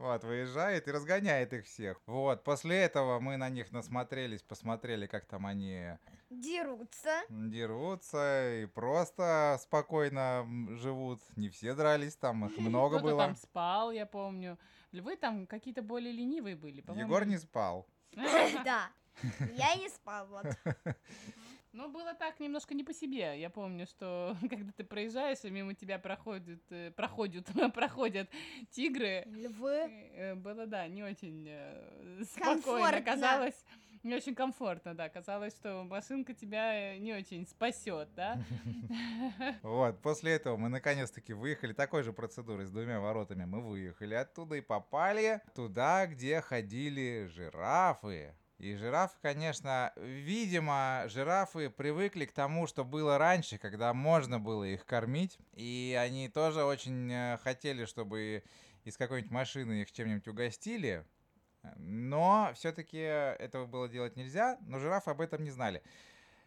Вот, 0.03 0.21
выезжает 0.25 0.85
и 0.89 0.91
разгоняет 0.91 1.53
их 1.53 1.63
всех. 1.65 2.01
Вот, 2.07 2.43
после 2.43 2.75
этого 2.75 3.21
мы 3.21 3.37
на 3.37 3.47
них 3.49 3.71
насмотрелись, 3.71 4.41
посмотрели, 4.41 5.07
как 5.07 5.25
там 5.25 5.45
они 5.45 5.97
Дерутся. 6.29 7.21
дерутся 7.29 8.63
и 8.63 8.65
просто 8.65 9.57
спокойно 9.61 10.45
живут. 10.71 11.21
Не 11.37 11.47
все 11.47 11.73
дрались, 11.73 12.17
там 12.17 12.45
их 12.45 12.57
много 12.57 12.97
Кто-то 12.97 13.13
было. 13.13 13.23
там 13.27 13.35
спал, 13.37 13.91
я 13.93 14.05
помню. 14.05 14.59
Львы 14.91 15.15
там 15.15 15.47
какие-то 15.47 15.81
более 15.81 16.11
ленивые 16.11 16.57
были. 16.57 16.81
по-моему. 16.81 17.07
Егор 17.07 17.25
не 17.25 17.37
спал. 17.37 17.87
Да. 18.65 18.89
Я 19.55 19.75
не 19.75 19.87
спал, 19.87 20.27
вот. 20.27 20.45
Ну, 21.73 21.89
было 21.89 22.13
так 22.13 22.39
немножко 22.39 22.75
не 22.75 22.83
по 22.83 22.93
себе. 22.93 23.39
Я 23.39 23.49
помню, 23.49 23.87
что 23.87 24.37
когда 24.49 24.71
ты 24.71 24.83
проезжаешь, 24.83 25.43
и 25.43 25.49
мимо 25.49 25.73
тебя 25.73 25.97
проходят, 25.97 26.61
э, 26.69 26.91
проходят, 26.91 27.47
проходят 27.73 28.29
тигры, 28.69 29.23
Львы. 29.25 29.89
э, 30.13 30.35
было, 30.35 30.67
да, 30.67 30.87
не 30.87 31.03
очень 31.03 31.47
э, 31.49 32.23
Комфортно. 32.37 32.61
спокойно. 32.61 33.01
Казалось, 33.01 33.65
не 34.03 34.13
очень 34.13 34.35
комфортно, 34.35 34.93
да. 34.93 35.09
Казалось, 35.09 35.53
что 35.53 35.83
машинка 35.83 36.35
тебя 36.35 36.93
э, 36.93 36.97
не 36.99 37.11
очень 37.13 37.47
спасет, 37.47 38.13
да. 38.13 38.37
Вот, 39.63 39.99
после 40.03 40.33
этого 40.33 40.57
мы 40.57 40.69
наконец-таки 40.69 41.33
выехали 41.33 41.73
такой 41.73 42.03
же 42.03 42.13
процедурой 42.13 42.67
с 42.67 42.71
двумя 42.71 42.99
воротами. 42.99 43.45
Мы 43.45 43.61
выехали 43.61 44.13
оттуда 44.13 44.55
и 44.55 44.61
попали 44.61 45.41
туда, 45.55 46.05
где 46.05 46.39
ходили 46.39 47.25
жирафы. 47.33 48.35
И 48.63 48.77
жирафы, 48.77 49.17
конечно, 49.21 49.91
видимо, 49.97 51.03
жирафы 51.07 51.69
привыкли 51.69 52.23
к 52.23 52.31
тому, 52.31 52.65
что 52.65 52.85
было 52.85 53.17
раньше, 53.17 53.57
когда 53.57 53.93
можно 53.93 54.39
было 54.39 54.63
их 54.63 54.85
кормить. 54.85 55.37
И 55.51 55.99
они 56.01 56.29
тоже 56.29 56.63
очень 56.63 57.11
э, 57.11 57.37
хотели, 57.43 57.83
чтобы 57.83 58.41
из 58.85 58.95
какой-нибудь 58.95 59.31
машины 59.31 59.81
их 59.81 59.91
чем-нибудь 59.91 60.29
угостили. 60.29 61.05
Но 61.75 62.51
все-таки 62.55 62.99
этого 62.99 63.65
было 63.65 63.89
делать 63.89 64.15
нельзя, 64.15 64.57
но 64.61 64.79
жирафы 64.79 65.11
об 65.11 65.19
этом 65.19 65.43
не 65.43 65.51
знали. 65.51 65.83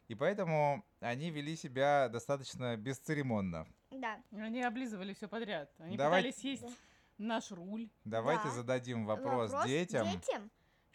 И 0.08 0.14
поэтому 0.14 0.86
они 1.00 1.30
вели 1.30 1.54
себя 1.54 2.08
достаточно 2.08 2.78
бесцеремонно. 2.78 3.66
Да. 3.90 4.22
Они 4.32 4.62
облизывали 4.62 5.12
все 5.12 5.28
подряд. 5.28 5.70
Они 5.76 5.98
Давай- 5.98 6.22
пытались 6.22 6.40
съесть 6.40 6.62
Да. 6.62 6.72
наш 7.18 7.50
руль. 7.50 7.90
Давайте 8.04 8.44
Да. 8.44 8.50
зададим 8.52 9.04
вопрос, 9.04 9.52
детям. 9.66 10.08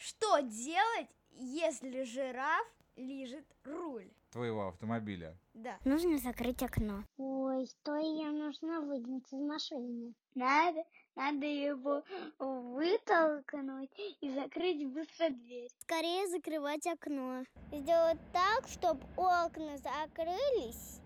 Что 0.02 0.40
делать, 0.40 1.10
если 1.30 2.02
жираф 2.04 2.68
лежит 2.96 3.46
руль? 3.64 4.12
твоего 4.32 4.70
автомобиля. 4.70 5.38
Да. 5.54 5.78
Нужно 5.84 6.18
закрыть 6.18 6.64
окно. 6.64 7.04
Ой, 7.18 7.68
что 7.68 7.98
ее 7.98 8.32
нужно 8.32 8.82
выгнать 8.82 9.32
из 9.32 9.40
машины? 9.40 10.16
Надо, 10.34 10.84
надо 11.16 11.46
его 11.46 12.02
вытолкнуть 12.40 13.92
и 14.22 14.32
закрыть 14.32 14.88
быстро 14.88 15.30
дверь. 15.30 15.70
Скорее 15.82 16.28
закрывать 16.30 16.88
окно. 16.88 17.44
Сделать 17.72 18.20
так, 18.34 18.68
чтобы 18.70 19.02
окна 19.18 19.78
закрылись 19.78 21.02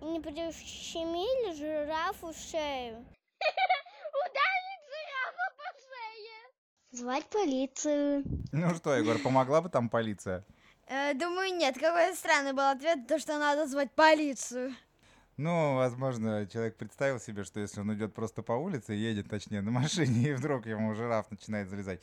и 0.00 0.06
не 0.06 0.20
прищемили 0.20 1.52
жирафу 1.52 2.32
шею. 2.32 3.04
Ударить 4.24 4.84
жирафа 4.88 5.54
по 5.56 5.68
шее! 5.78 6.54
Звать 6.94 7.24
полицию. 7.26 8.22
Ну 8.52 8.72
что, 8.76 8.94
Егор, 8.94 9.18
помогла 9.18 9.60
бы 9.60 9.68
там 9.68 9.88
полиция? 9.88 10.44
Э, 10.86 11.12
думаю, 11.14 11.52
нет. 11.56 11.74
Какой 11.76 12.14
странный 12.14 12.52
был 12.52 12.68
ответ, 12.70 13.08
то, 13.08 13.18
что 13.18 13.36
надо 13.38 13.66
звать 13.66 13.90
полицию. 13.90 14.72
Ну, 15.36 15.74
возможно, 15.74 16.46
человек 16.46 16.76
представил 16.76 17.18
себе, 17.18 17.42
что 17.42 17.58
если 17.58 17.80
он 17.80 17.92
идет 17.94 18.14
просто 18.14 18.42
по 18.42 18.52
улице, 18.52 18.92
едет, 18.92 19.28
точнее, 19.28 19.60
на 19.60 19.72
машине, 19.72 20.28
и 20.28 20.32
вдруг 20.34 20.66
ему 20.66 20.94
жираф 20.94 21.28
начинает 21.32 21.68
залезать 21.68 22.00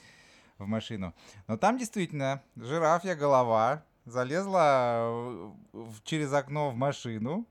в 0.57 0.65
машину. 0.65 1.13
Но 1.47 1.55
там 1.57 1.77
действительно 1.77 2.43
жирафья 2.57 3.15
голова 3.15 3.85
залезла 4.03 5.07
в- 5.09 5.55
в- 5.71 6.03
через 6.03 6.33
окно 6.33 6.69
в 6.71 6.75
машину, 6.75 7.45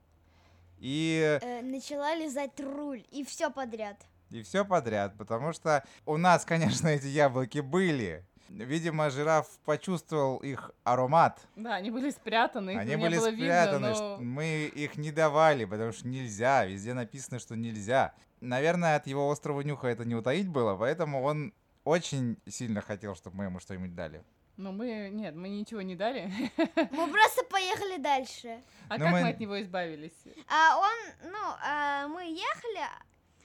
и 0.78 1.38
Э, 1.40 1.62
начала 1.62 2.14
лизать 2.14 2.60
руль, 2.60 3.02
и 3.10 3.24
все 3.24 3.50
подряд. 3.50 3.96
И 4.30 4.42
все 4.42 4.64
подряд, 4.64 5.16
потому 5.18 5.52
что 5.52 5.84
у 6.06 6.16
нас, 6.16 6.44
конечно, 6.46 6.88
эти 6.88 7.06
яблоки 7.06 7.58
были. 7.60 8.24
Видимо, 8.48 9.10
жираф 9.10 9.46
почувствовал 9.64 10.38
их 10.38 10.72
аромат. 10.82 11.40
Да, 11.54 11.76
они 11.76 11.90
были 11.92 12.10
спрятаны, 12.10 12.70
их 12.72 12.78
Они 12.78 12.90
не 12.90 12.96
были 12.96 13.16
было 13.16 13.30
спрятаны, 13.30 13.86
видно, 13.86 13.94
что 13.94 14.16
но... 14.16 14.22
мы 14.24 14.64
их 14.74 14.96
не 14.96 15.12
давали, 15.12 15.64
потому 15.66 15.92
что 15.92 16.08
нельзя. 16.08 16.64
Везде 16.64 16.92
написано, 16.94 17.38
что 17.38 17.54
нельзя. 17.56 18.12
Наверное, 18.40 18.96
от 18.96 19.06
его 19.06 19.30
острого 19.30 19.60
нюха 19.60 19.86
это 19.86 20.04
не 20.04 20.16
утаить 20.16 20.48
было, 20.48 20.76
поэтому 20.76 21.22
он 21.22 21.52
очень 21.84 22.38
сильно 22.48 22.80
хотел, 22.80 23.14
чтобы 23.14 23.36
мы 23.36 23.44
ему 23.44 23.60
что-нибудь 23.60 23.94
дали. 23.94 24.24
Но 24.56 24.72
мы, 24.72 25.08
нет, 25.10 25.34
мы 25.36 25.48
ничего 25.48 25.80
не 25.80 25.94
дали. 25.96 26.30
Мы 26.90 27.10
просто 27.10 27.44
поехали 27.44 27.96
дальше. 27.96 28.62
А 28.90 28.98
Ну, 28.98 29.04
как 29.04 29.12
мы- 29.12 29.22
мы 29.22 29.28
от 29.30 29.40
него 29.40 29.58
избавились? 29.62 30.12
А 30.48 30.76
он, 30.76 31.30
ну, 31.32 31.38
а, 31.64 32.08
мы 32.08 32.24
ехали, 32.24 32.84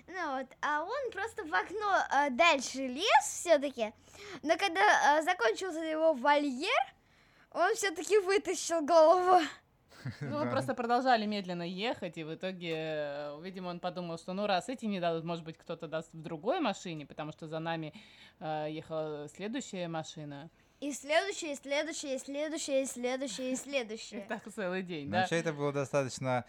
ну 0.07 0.37
вот, 0.37 0.47
а 0.61 0.83
он 0.83 1.11
просто 1.11 1.43
в 1.43 1.53
окно 1.53 1.95
а, 2.09 2.29
дальше 2.29 2.87
лез 2.87 3.23
все-таки. 3.23 3.91
Но 4.43 4.57
когда 4.57 4.81
а, 5.07 5.21
закончился 5.23 5.79
его 5.79 6.13
вольер, 6.13 6.69
он 7.51 7.73
все-таки 7.75 8.17
вытащил 8.19 8.85
голову. 8.85 9.41
Ну, 10.21 10.45
мы 10.45 10.51
просто 10.51 10.75
продолжали 10.75 11.25
медленно 11.25 11.63
ехать, 11.67 12.17
и 12.17 12.23
в 12.23 12.35
итоге, 12.35 12.73
э, 12.77 13.39
видимо, 13.41 13.69
он 13.69 13.79
подумал, 13.79 14.19
что 14.19 14.33
ну 14.33 14.45
раз 14.45 14.69
эти 14.69 14.85
не 14.85 14.99
дадут, 14.99 15.23
может 15.23 15.43
быть, 15.43 15.57
кто-то 15.57 15.87
даст 15.87 16.13
в 16.13 16.21
другой 16.21 16.59
машине, 16.59 17.07
потому 17.07 17.31
что 17.31 17.47
за 17.47 17.57
нами 17.59 17.93
э, 18.39 18.67
ехала 18.69 19.27
следующая 19.29 19.87
машина. 19.87 20.49
И 20.79 20.91
следующее, 20.91 21.53
и 21.53 21.55
следующее, 21.55 22.15
и 22.15 22.19
следующее, 22.19 22.83
и 22.83 22.85
следующее, 22.85 23.49
и 23.49 23.53
И 23.53 23.55
следующее. 23.55 24.25
так 24.27 24.43
целый 24.53 24.83
день, 24.83 25.09
да? 25.09 25.21
Вообще 25.21 25.37
это 25.37 25.53
было 25.53 25.71
достаточно, 25.73 26.45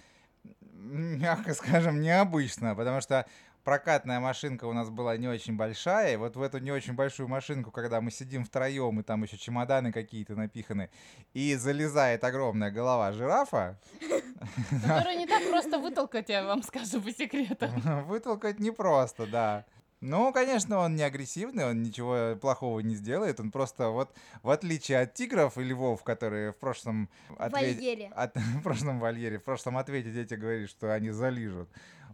мягко 0.74 1.54
скажем, 1.54 2.00
необычно, 2.00 2.74
потому 2.74 3.00
что 3.00 3.26
прокатная 3.66 4.20
машинка 4.20 4.64
у 4.66 4.72
нас 4.72 4.90
была 4.90 5.16
не 5.16 5.26
очень 5.26 5.56
большая, 5.56 6.14
и 6.14 6.16
вот 6.16 6.36
в 6.36 6.40
эту 6.40 6.58
не 6.58 6.70
очень 6.70 6.92
большую 6.92 7.28
машинку, 7.28 7.72
когда 7.72 8.00
мы 8.00 8.12
сидим 8.12 8.44
втроем, 8.44 9.00
и 9.00 9.02
там 9.02 9.24
еще 9.24 9.36
чемоданы 9.36 9.90
какие-то 9.90 10.36
напиханы, 10.36 10.88
и 11.34 11.56
залезает 11.56 12.22
огромная 12.22 12.70
голова 12.70 13.10
жирафа. 13.10 13.76
Которую 14.70 15.18
не 15.18 15.26
так 15.26 15.50
просто 15.50 15.80
вытолкать, 15.80 16.28
я 16.28 16.44
вам 16.44 16.62
скажу 16.62 17.02
по 17.02 17.10
секрету. 17.10 17.66
Вытолкать 18.06 18.60
непросто, 18.60 19.26
да. 19.26 19.64
Ну, 20.00 20.32
конечно, 20.32 20.78
он 20.78 20.94
не 20.94 21.02
агрессивный, 21.02 21.64
он 21.64 21.82
ничего 21.82 22.36
плохого 22.36 22.78
не 22.80 22.94
сделает. 22.94 23.40
Он 23.40 23.50
просто 23.50 23.88
вот, 23.88 24.14
в 24.42 24.50
отличие 24.50 25.00
от 25.00 25.14
тигров 25.14 25.58
и 25.58 25.64
львов, 25.64 26.04
которые 26.04 26.52
в 26.52 26.56
прошлом 26.56 27.08
ответе... 27.38 27.74
Вольере. 27.74 28.12
От... 28.14 28.36
в 28.60 28.62
прошлом 28.62 29.00
вольере, 29.00 29.38
в 29.38 29.42
прошлом 29.42 29.78
ответе 29.78 30.12
дети 30.12 30.34
говорили, 30.34 30.66
что 30.66 30.94
они 30.94 31.10
залижут. 31.10 31.68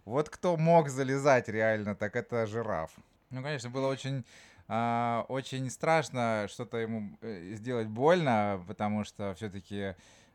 Вот 0.05 0.29
кто 0.29 0.57
мог 0.57 0.89
залезать 0.89 1.49
реально, 1.49 1.95
так 1.95 2.17
это 2.17 2.47
жираф. 2.47 2.91
Ну, 3.31 3.43
конечно, 3.43 3.71
было 3.71 3.87
очень, 3.89 4.25
а, 4.69 5.25
очень 5.29 5.71
страшно 5.71 6.47
что-то 6.49 6.79
ему 6.79 7.17
э, 7.21 7.55
сделать 7.55 7.87
больно, 7.87 8.63
потому 8.67 9.05
что 9.05 9.35
все-таки 9.35 9.95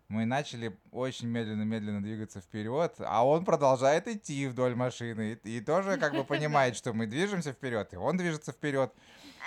мы 0.10 0.26
начали 0.26 0.78
очень 0.92 1.28
медленно-медленно 1.28 2.02
двигаться 2.02 2.40
вперед, 2.40 2.96
а 3.00 3.28
он 3.28 3.44
продолжает 3.44 4.08
идти 4.08 4.48
вдоль 4.48 4.74
машины 4.74 5.38
и, 5.44 5.58
и 5.58 5.62
тоже 5.62 5.98
как 5.98 6.14
бы 6.14 6.24
понимает, 6.24 6.78
что 6.78 6.94
мы 6.94 7.08
движемся 7.08 7.52
вперед, 7.52 7.94
и 7.94 7.98
он 7.98 8.16
движется 8.18 8.54
вперед. 8.54 8.94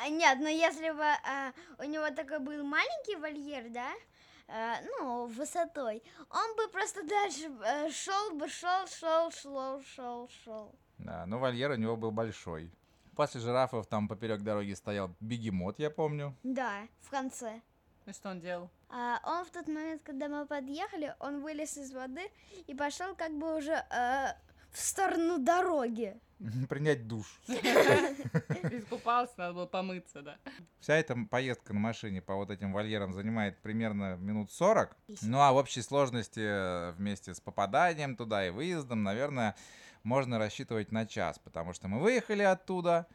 А, 0.02 0.08
Нет, 0.08 0.38
но 0.38 0.48
если 0.48 0.90
бы 0.90 1.02
а, 1.02 1.52
у 1.78 1.84
него 1.84 2.10
такой 2.10 2.40
был 2.40 2.62
маленький 2.62 3.16
вольер, 3.16 3.70
да, 3.70 3.90
а, 4.52 4.80
ну, 4.82 5.26
высотой, 5.26 6.02
он 6.28 6.56
бы 6.56 6.68
просто 6.72 7.06
дальше 7.06 7.50
шел 7.92 8.36
бы, 8.36 8.48
шел, 8.48 8.86
шел, 8.86 9.30
шел, 9.30 9.82
шел, 9.82 10.28
шел. 10.44 10.74
Да, 10.98 11.24
но 11.26 11.38
вольер 11.38 11.70
у 11.70 11.76
него 11.76 11.96
был 11.96 12.10
большой. 12.10 12.72
После 13.16 13.40
жирафов 13.40 13.86
там 13.86 14.08
поперек 14.08 14.42
дороги 14.42 14.72
стоял 14.72 15.14
бегемот, 15.20 15.78
я 15.78 15.90
помню. 15.90 16.34
Да, 16.42 16.88
в 17.00 17.10
конце. 17.10 17.60
И 18.06 18.12
что 18.12 18.30
он 18.30 18.40
делал? 18.40 18.70
А, 18.88 19.20
он 19.24 19.44
в 19.44 19.50
тот 19.50 19.68
момент, 19.68 20.02
когда 20.02 20.28
мы 20.28 20.46
подъехали, 20.46 21.14
он 21.20 21.42
вылез 21.42 21.76
из 21.76 21.92
воды 21.92 22.30
и 22.66 22.74
пошел 22.74 23.14
как 23.14 23.32
бы 23.36 23.56
уже 23.56 23.74
а, 23.90 24.36
в 24.72 24.80
сторону 24.80 25.38
дороги. 25.38 26.18
Принять 26.68 27.06
душ. 27.06 27.26
Искупался, 27.48 29.34
надо 29.36 29.54
было 29.54 29.66
помыться, 29.66 30.22
да. 30.22 30.38
Вся 30.80 30.94
эта 30.96 31.16
поездка 31.30 31.74
на 31.74 31.80
машине 31.80 32.22
по 32.22 32.34
вот 32.34 32.50
этим 32.50 32.72
вольерам 32.72 33.12
занимает 33.12 33.58
примерно 33.60 34.16
минут 34.16 34.50
40. 34.50 34.96
Ну 35.22 35.40
а 35.40 35.52
в 35.52 35.56
общей 35.56 35.82
сложности 35.82 36.40
э, 36.40 36.92
вместе 36.92 37.34
с 37.34 37.40
попаданием 37.40 38.16
туда 38.16 38.46
и 38.46 38.50
выездом, 38.50 39.02
наверное, 39.02 39.54
можно 40.02 40.38
рассчитывать 40.38 40.92
на 40.92 41.06
час, 41.06 41.38
потому 41.38 41.74
что 41.74 41.88
мы 41.88 42.00
выехали 42.00 42.42
оттуда, 42.42 43.06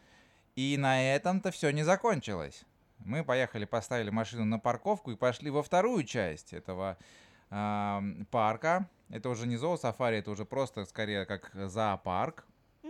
и 0.55 0.77
на 0.77 1.01
этом-то 1.15 1.49
все 1.51 1.71
не 1.71 1.83
закончилось. 1.83 2.63
Мы 2.99 3.23
поехали, 3.23 3.65
поставили 3.65 4.11
машину 4.11 4.45
на 4.45 4.59
парковку 4.59 5.11
и 5.11 5.15
пошли 5.15 5.49
во 5.49 5.63
вторую 5.63 6.03
часть 6.03 6.53
этого 6.53 6.97
э, 7.49 8.01
парка. 8.29 8.87
Это 9.09 9.29
уже 9.29 9.47
не 9.47 9.57
зоосафари, 9.57 10.17
это 10.17 10.29
уже 10.29 10.45
просто 10.45 10.85
скорее 10.85 11.25
как 11.25 11.51
зоопарк. 11.53 12.45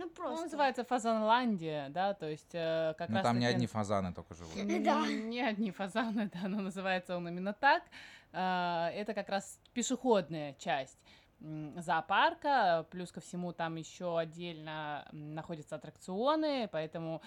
Ну, 0.06 0.22
Он 0.22 0.28
просто. 0.28 0.44
называется 0.44 0.84
Фазанландия, 0.84 1.88
да, 1.90 2.14
то 2.14 2.28
есть 2.28 2.54
э, 2.54 2.94
как 2.98 3.08
Ну 3.08 3.16
раз 3.16 3.24
там 3.24 3.38
не 3.38 3.46
одни 3.46 3.66
фазаны 3.66 4.12
только 4.12 4.34
живут. 4.34 4.54
Да. 4.84 5.06
Не 5.06 5.40
одни 5.42 5.70
фазаны, 5.70 6.30
да, 6.32 6.48
но 6.48 6.60
называется 6.62 7.16
он 7.16 7.28
именно 7.28 7.52
так. 7.52 7.82
А, 8.32 8.90
Это 8.90 9.14
как 9.14 9.28
раз 9.28 9.58
пешеходная 9.72 10.54
часть 10.54 10.98
зоопарка, 11.76 12.86
плюс 12.90 13.12
ко 13.12 13.20
всему 13.20 13.52
там 13.52 13.76
еще 13.76 14.18
отдельно 14.18 15.06
находятся 15.12 15.76
аттракционы, 15.76 16.68
поэтому 16.72 17.20
э, 17.20 17.26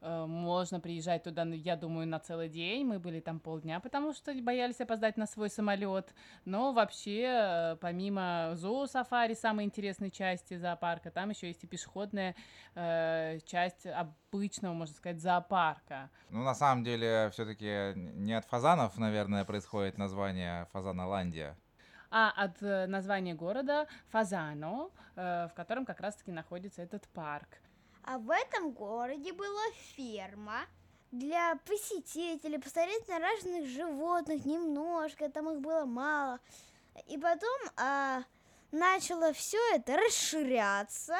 можно 0.00 0.80
приезжать 0.80 1.24
туда, 1.24 1.44
ну, 1.44 1.54
я 1.54 1.76
думаю, 1.76 2.06
на 2.06 2.18
целый 2.18 2.48
день. 2.48 2.86
Мы 2.86 2.98
были 2.98 3.20
там 3.20 3.38
полдня, 3.38 3.80
потому 3.80 4.12
что 4.12 4.32
боялись 4.42 4.80
опоздать 4.80 5.16
на 5.16 5.26
свой 5.26 5.50
самолет. 5.50 6.14
Но 6.44 6.72
вообще, 6.72 7.22
э, 7.22 7.76
помимо 7.80 8.52
зоосафари, 8.54 9.34
самой 9.34 9.64
интересной 9.66 10.10
части 10.10 10.56
зоопарка, 10.56 11.10
там 11.10 11.30
еще 11.30 11.48
есть 11.48 11.64
и 11.64 11.66
пешеходная 11.66 12.34
э, 12.74 13.38
часть 13.44 13.86
обычного, 13.86 14.72
можно 14.72 14.94
сказать, 14.94 15.20
зоопарка. 15.20 16.10
Ну, 16.30 16.42
на 16.42 16.54
самом 16.54 16.84
деле, 16.84 17.30
все-таки 17.32 17.92
не 17.94 18.32
от 18.32 18.46
фазанов, 18.46 18.96
наверное, 18.98 19.44
происходит 19.44 19.98
название 19.98 20.66
Фазаналандия. 20.72 21.56
А 22.10 22.30
от 22.30 22.60
э, 22.62 22.86
названия 22.86 23.34
города 23.34 23.86
Фазано, 24.08 24.90
э, 25.14 25.48
в 25.48 25.54
котором 25.54 25.86
как 25.86 26.00
раз-таки 26.00 26.32
находится 26.32 26.82
этот 26.82 27.06
парк. 27.08 27.60
А 28.04 28.18
в 28.18 28.30
этом 28.30 28.72
городе 28.72 29.32
была 29.32 29.62
ферма 29.94 30.66
для 31.12 31.56
посетителей, 31.66 32.58
посмотреть 32.58 33.08
на 33.08 33.18
разных 33.18 33.66
животных 33.66 34.44
немножко, 34.44 35.28
там 35.28 35.50
их 35.50 35.60
было 35.60 35.84
мало. 35.84 36.38
И 37.08 37.18
потом 37.18 37.58
а, 37.76 38.22
начало 38.72 39.32
все 39.32 39.58
это 39.74 39.96
расширяться, 39.96 41.16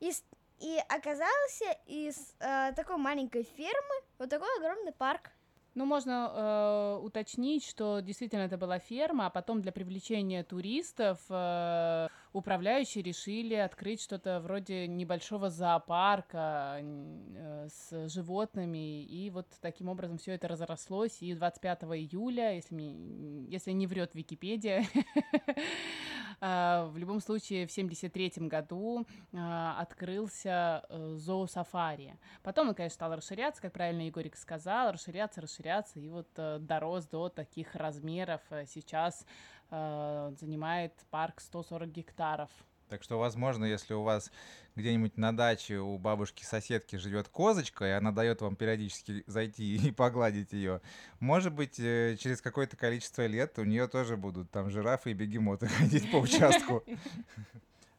и, 0.00 0.12
и 0.60 0.78
оказался 0.88 1.76
из 1.86 2.34
а, 2.40 2.72
такой 2.72 2.96
маленькой 2.96 3.42
фермы 3.56 3.94
вот 4.18 4.30
такой 4.30 4.48
огромный 4.58 4.92
парк. 4.92 5.30
Ну, 5.76 5.84
можно 5.84 6.32
э, 6.32 7.04
уточнить, 7.04 7.62
что 7.62 8.00
действительно 8.00 8.44
это 8.44 8.56
была 8.56 8.78
ферма, 8.78 9.26
а 9.26 9.30
потом 9.30 9.60
для 9.60 9.72
привлечения 9.72 10.42
туристов 10.42 11.18
э, 11.28 12.08
управляющие 12.36 13.02
решили 13.02 13.54
открыть 13.54 14.02
что-то 14.02 14.40
вроде 14.40 14.86
небольшого 14.86 15.48
зоопарка 15.48 16.78
э, 16.82 17.68
с 17.70 18.08
животными, 18.10 19.04
и 19.04 19.30
вот 19.30 19.46
таким 19.62 19.88
образом 19.88 20.18
все 20.18 20.32
это 20.32 20.46
разрослось, 20.46 21.22
и 21.22 21.34
25 21.34 21.84
июля, 21.84 22.54
если, 22.54 22.74
мне, 22.74 23.46
если 23.48 23.70
не 23.72 23.86
врет 23.86 24.14
Википедия, 24.14 24.84
э, 26.42 26.86
в 26.90 26.98
любом 26.98 27.20
случае 27.20 27.66
в 27.66 27.72
73 27.72 28.32
году 28.48 29.06
э, 29.32 29.72
открылся 29.78 30.84
зоосафари. 30.90 32.18
Потом 32.42 32.68
он, 32.68 32.74
конечно, 32.74 32.96
стал 32.96 33.16
расширяться, 33.16 33.62
как 33.62 33.72
правильно 33.72 34.02
Егорик 34.02 34.36
сказал, 34.36 34.92
расширяться, 34.92 35.40
расширяться, 35.40 35.98
и 35.98 36.08
вот 36.10 36.28
дорос 36.34 37.06
до 37.06 37.30
таких 37.30 37.74
размеров. 37.74 38.42
Сейчас 38.66 39.24
э, 39.70 40.32
занимает 40.38 40.92
парк 41.10 41.40
140 41.40 41.88
гектаров. 41.90 42.50
Так 42.88 43.02
что, 43.02 43.18
возможно, 43.18 43.64
если 43.64 43.94
у 43.94 44.02
вас 44.02 44.30
где-нибудь 44.76 45.16
на 45.16 45.36
даче 45.36 45.78
у 45.78 45.98
бабушки-соседки 45.98 46.96
живет 46.96 47.28
козочка, 47.28 47.84
и 47.84 47.90
она 47.90 48.12
дает 48.12 48.42
вам 48.42 48.54
периодически 48.54 49.24
зайти 49.26 49.76
и 49.88 49.90
погладить 49.90 50.52
ее, 50.52 50.80
может 51.18 51.52
быть, 51.52 51.80
э, 51.80 52.16
через 52.18 52.40
какое-то 52.40 52.76
количество 52.76 53.26
лет 53.26 53.58
у 53.58 53.64
нее 53.64 53.88
тоже 53.88 54.16
будут 54.16 54.50
там 54.50 54.70
жирафы 54.70 55.10
и 55.10 55.14
бегемоты 55.14 55.66
ходить 55.66 56.10
по 56.10 56.16
участку. 56.16 56.84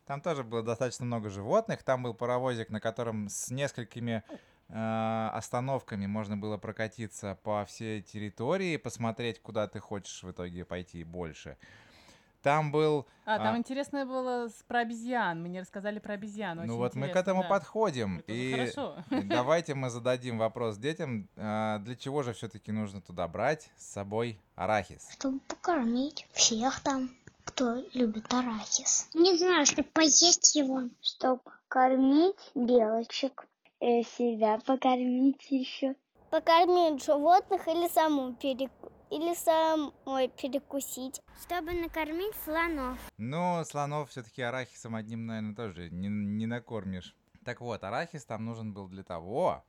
Там 0.06 0.22
тоже 0.22 0.46
было 0.46 0.64
достаточно 0.64 1.04
много 1.06 1.30
животных. 1.30 1.84
Там 1.84 2.04
был 2.04 2.14
паровозик, 2.14 2.70
на 2.70 2.80
котором 2.80 3.28
с 3.28 3.52
несколькими 3.52 4.24
остановками 4.70 6.06
можно 6.08 6.38
было 6.38 6.58
прокатиться 6.58 7.38
по 7.44 7.66
всей 7.66 8.02
территории, 8.02 8.78
посмотреть, 8.78 9.42
куда 9.42 9.68
ты 9.68 9.80
хочешь 9.80 10.24
в 10.24 10.32
итоге 10.32 10.66
пойти 10.66 11.04
больше. 11.04 11.58
Там 12.44 12.72
был 12.72 13.08
А, 13.26 13.40
там 13.40 13.56
А. 13.56 13.58
интересное 13.58 14.06
было 14.06 14.48
с- 14.48 14.64
про 14.68 14.80
обезьян. 14.80 15.42
Мы 15.42 15.50
не 15.50 15.60
рассказали 15.60 16.00
про 16.00 16.14
обезьян. 16.14 16.62
Ну 16.66 16.78
вот 16.78 16.96
мы 16.96 17.10
к 17.10 17.16
этому 17.16 17.42
да. 17.42 17.50
подходим. 17.50 18.20
Это 18.20 18.32
И 18.32 18.52
хорошо. 18.52 18.96
давайте 19.26 19.74
мы 19.74 19.90
зададим 19.90 20.38
вопрос 20.38 20.78
детям, 20.78 21.28
а, 21.36 21.80
для 21.80 21.96
чего 21.96 22.24
же 22.24 22.34
все-таки 22.34 22.72
нужно 22.72 23.02
туда 23.02 23.28
брать 23.28 23.70
с 23.76 23.92
собой 23.92 24.40
арахис? 24.56 25.10
Чтобы 25.12 25.40
покормить 25.42 26.28
всех 26.32 26.80
там, 26.82 27.10
кто 27.44 27.84
любит 27.94 28.32
арахис. 28.34 29.10
Не 29.14 29.36
знаю, 29.36 29.66
чтобы 29.66 29.90
поесть 29.90 30.56
его. 30.56 30.84
Чтобы 31.02 31.42
кормить 31.68 32.52
белочек. 32.56 33.46
И 33.80 34.04
себя 34.04 34.60
покормить 34.66 35.52
еще. 35.52 35.96
Покормить 36.32 37.04
животных 37.04 37.68
или 37.68 37.88
саму 37.88 38.34
переку... 38.34 38.92
или 39.12 39.34
самой 39.36 40.30
перекусить. 40.30 41.22
Чтобы 41.42 41.74
накормить 41.74 42.36
слонов. 42.44 42.98
Ну, 43.18 43.63
слонов 43.66 44.10
все-таки 44.10 44.42
арахисом 44.42 44.96
одним, 44.96 45.28
наверное, 45.28 45.56
тоже 45.56 45.90
не, 45.92 46.08
не 46.08 46.48
накормишь. 46.48 47.16
Так 47.46 47.62
вот, 47.62 47.84
арахис 47.84 48.26
там 48.26 48.46
нужен 48.46 48.74
был 48.74 48.88
для 48.88 49.04
того, 49.04 49.63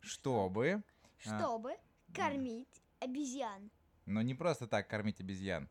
чтобы... 0.00 0.82
а, 1.26 1.38
Чтобы 1.38 1.74
кормить 2.14 2.82
обезьян. 3.00 3.70
Но 4.06 4.20
не 4.20 4.34
просто 4.34 4.66
так 4.66 4.86
кормить 4.88 5.20
обезьян. 5.20 5.70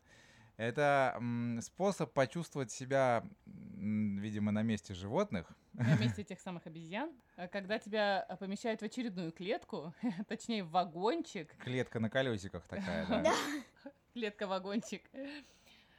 Это 0.56 1.20
способ 1.62 2.12
почувствовать 2.12 2.70
себя, 2.70 3.24
видимо, 3.44 4.52
на 4.52 4.62
месте 4.62 4.94
животных. 4.94 5.50
На 5.72 5.96
месте 5.98 6.22
этих 6.22 6.40
самых 6.40 6.66
обезьян, 6.66 7.10
а 7.36 7.48
когда 7.48 7.80
тебя 7.80 8.22
а, 8.22 8.36
помещают 8.36 8.80
в 8.80 8.84
очередную 8.84 9.32
клетку, 9.32 9.92
точнее 10.28 10.62
в 10.62 10.70
вагончик, 10.70 11.52
Клетка 11.58 11.98
на 11.98 12.08
колесиках 12.08 12.66
такая, 12.68 13.06
да. 13.06 13.34
клетка-вагончик, 14.14 15.02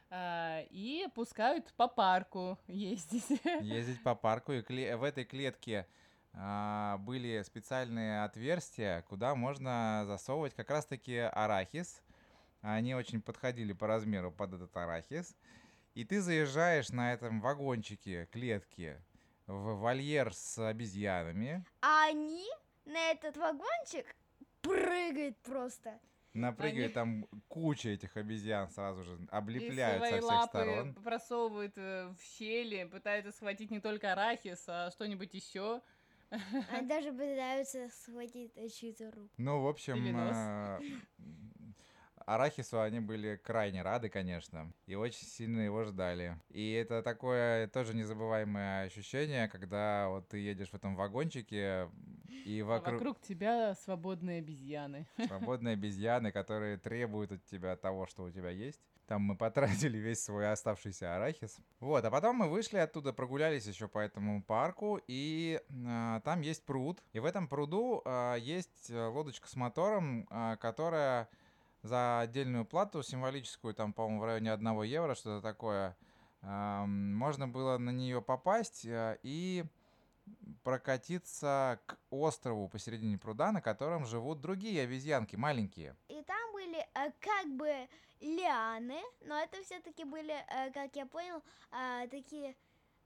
а, 0.08 0.62
и 0.70 1.06
пускают 1.14 1.74
по 1.74 1.88
парку 1.88 2.58
ездить. 2.66 3.38
ездить 3.60 4.02
по 4.02 4.14
парку, 4.14 4.52
и 4.52 4.62
в 4.94 5.02
этой 5.02 5.24
клетке 5.24 5.86
были 6.32 7.42
специальные 7.44 8.22
отверстия, 8.24 9.02
куда 9.08 9.34
можно 9.34 10.04
засовывать 10.06 10.54
как 10.54 10.70
раз-таки 10.70 11.16
арахис. 11.16 12.02
Они 12.74 12.94
очень 12.96 13.22
подходили 13.22 13.72
по 13.72 13.86
размеру 13.86 14.32
под 14.32 14.54
этот 14.54 14.76
арахис. 14.76 15.36
И 15.94 16.04
ты 16.04 16.20
заезжаешь 16.20 16.90
на 16.90 17.12
этом 17.12 17.40
вагончике, 17.40 18.26
клетке, 18.32 19.00
в 19.46 19.76
вольер 19.76 20.34
с 20.34 20.58
обезьянами. 20.58 21.64
А 21.80 22.08
они 22.08 22.44
на 22.84 23.12
этот 23.12 23.36
вагончик 23.36 24.16
прыгают 24.62 25.38
просто. 25.42 26.00
Напрыгивает 26.34 26.96
Они- 26.96 27.22
там 27.22 27.42
куча 27.46 27.90
этих 27.90 28.16
обезьян 28.16 28.68
сразу 28.68 29.04
же, 29.04 29.14
И 29.14 29.26
облепляют 29.30 30.02
со 30.02 30.08
свои 30.08 30.10
всех 30.20 30.24
лапы 30.24 30.48
сторон. 30.48 30.94
просовывают 30.94 31.78
э, 31.78 32.08
в 32.18 32.22
щели, 32.36 32.84
пытаются 32.84 33.30
схватить 33.30 33.70
не 33.70 33.80
только 33.80 34.12
арахис, 34.12 34.64
а 34.66 34.90
что-нибудь 34.90 35.32
еще. 35.32 35.80
Они 36.70 36.88
даже 36.88 37.12
пытаются 37.12 37.88
схватить 38.02 38.52
чью-то 38.76 39.12
руку. 39.12 39.30
Ну, 39.36 39.62
в 39.62 39.68
общем, 39.68 40.16
а, 40.16 40.80
Арахису 42.26 42.80
они 42.80 42.98
были 42.98 43.36
крайне 43.36 43.82
рады, 43.82 44.08
конечно, 44.08 44.72
и 44.86 44.96
очень 44.96 45.26
сильно 45.26 45.60
его 45.60 45.84
ждали. 45.84 46.36
И 46.50 46.72
это 46.72 47.02
такое 47.02 47.68
тоже 47.68 47.94
незабываемое 47.94 48.86
ощущение, 48.86 49.48
когда 49.48 50.08
вот 50.08 50.28
ты 50.28 50.38
едешь 50.38 50.70
в 50.70 50.74
этом 50.74 50.96
вагончике, 50.96 51.88
и 52.44 52.60
А 52.62 52.64
вокруг, 52.64 52.94
вокруг 52.94 53.20
тебя 53.20 53.74
свободные 53.76 54.40
обезьяны. 54.40 55.06
свободные 55.26 55.72
обезьяны, 55.74 56.32
которые 56.32 56.78
требуют 56.78 57.30
от 57.30 57.44
тебя 57.44 57.76
того, 57.76 58.06
что 58.06 58.24
у 58.24 58.30
тебя 58.30 58.50
есть. 58.50 58.80
Там 59.06 59.22
мы 59.22 59.36
потратили 59.36 59.98
весь 59.98 60.24
свой 60.24 60.50
оставшийся 60.50 61.14
арахис. 61.14 61.58
Вот, 61.78 62.04
а 62.04 62.10
потом 62.10 62.36
мы 62.36 62.48
вышли 62.48 62.78
оттуда, 62.78 63.12
прогулялись 63.12 63.66
еще 63.66 63.86
по 63.86 64.00
этому 64.00 64.42
парку, 64.42 65.00
и 65.06 65.60
а, 65.86 66.20
там 66.20 66.40
есть 66.40 66.64
пруд. 66.64 67.00
И 67.12 67.20
в 67.20 67.24
этом 67.24 67.46
пруду 67.46 68.02
а, 68.04 68.34
есть 68.34 68.90
э, 68.90 69.06
лодочка 69.06 69.48
с 69.48 69.54
мотором, 69.54 70.26
а, 70.28 70.56
которая 70.56 71.28
за 71.86 72.20
отдельную 72.20 72.64
плату 72.64 73.02
символическую, 73.02 73.74
там, 73.74 73.92
по-моему, 73.92 74.20
в 74.20 74.24
районе 74.24 74.52
1 74.52 74.82
евро, 74.82 75.14
что-то 75.14 75.40
такое, 75.40 75.96
можно 76.42 77.48
было 77.48 77.78
на 77.78 77.90
нее 77.90 78.22
попасть 78.22 78.84
э, 78.84 79.18
и 79.22 79.64
прокатиться 80.62 81.80
к 81.86 81.98
острову 82.10 82.68
посередине 82.68 83.18
пруда, 83.18 83.52
на 83.52 83.60
котором 83.60 84.06
живут 84.06 84.40
другие 84.40 84.82
обезьянки, 84.82 85.36
маленькие. 85.36 85.96
И 86.08 86.22
там 86.22 86.52
были 86.52 86.78
э, 86.78 87.12
как 87.20 87.46
бы 87.56 87.88
лианы, 88.20 89.00
но 89.24 89.38
это 89.38 89.62
все-таки 89.64 90.04
были, 90.04 90.34
э, 90.34 90.70
как 90.72 90.94
я 90.94 91.06
понял, 91.06 91.42
такие 92.10 92.54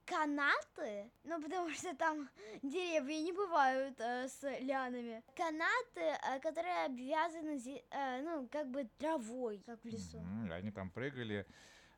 канаты, 0.04 1.10
ну 1.24 1.40
потому 1.42 1.70
что 1.70 1.94
там 1.96 2.28
деревья 2.62 3.22
не 3.22 3.32
бывают 3.32 4.00
э, 4.00 4.28
с 4.28 4.42
лианами. 4.60 5.22
Канаты, 5.36 6.00
э, 6.00 6.40
которые 6.40 6.86
обвязаны, 6.86 7.60
э, 7.90 8.22
ну 8.22 8.48
как 8.50 8.68
бы 8.70 8.88
травой, 8.98 9.62
как 9.66 9.82
в 9.82 9.88
лесу. 9.88 10.22
И 10.46 10.50
Они 10.50 10.70
там 10.70 10.90
прыгали, 10.90 11.46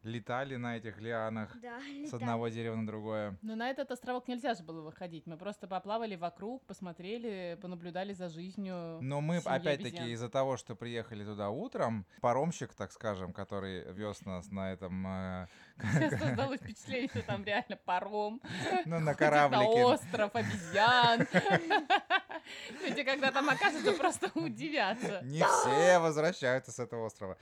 летали 0.02 0.56
на 0.56 0.76
этих 0.76 1.00
лианах 1.00 1.56
Да, 1.60 1.78
с 2.08 2.12
одного 2.12 2.48
дерева 2.48 2.74
на 2.74 2.86
другое. 2.86 3.36
Но 3.42 3.54
на 3.54 3.70
этот 3.70 3.90
островок 3.90 4.28
нельзя 4.28 4.54
же 4.54 4.62
было 4.62 4.80
выходить. 4.82 5.26
Мы 5.26 5.36
просто 5.36 5.66
поплавали 5.66 6.16
вокруг, 6.16 6.64
посмотрели, 6.66 7.58
понаблюдали 7.60 8.12
за 8.12 8.28
жизнью. 8.28 8.98
Но 9.00 9.20
мы, 9.20 9.38
опять-таки, 9.38 10.10
из-за 10.12 10.28
того, 10.28 10.56
что 10.56 10.74
приехали 10.74 11.24
туда 11.24 11.50
утром, 11.50 12.06
паромщик, 12.20 12.74
так 12.74 12.92
скажем, 12.92 13.32
который 13.32 13.92
вез 13.92 14.24
нас 14.24 14.50
на 14.50 14.72
этом, 14.72 15.06
э, 15.06 15.46
Создалось 16.18 16.60
впечатление, 16.60 17.08
что 17.08 17.22
там 17.22 17.44
реально 17.44 17.76
паром. 17.84 18.40
ну, 18.84 19.00
на 19.00 19.14
кораблике. 19.14 19.62
На 19.62 19.86
остров 19.86 20.34
обезьян. 20.34 21.26
Люди, 22.82 23.02
когда 23.02 23.30
там 23.30 23.48
окажутся, 23.48 23.92
просто 23.92 24.30
удивятся. 24.34 25.20
Не 25.22 25.42
все 25.42 25.98
возвращаются 25.98 26.72
с 26.72 26.78
этого 26.78 27.06
острова. 27.06 27.36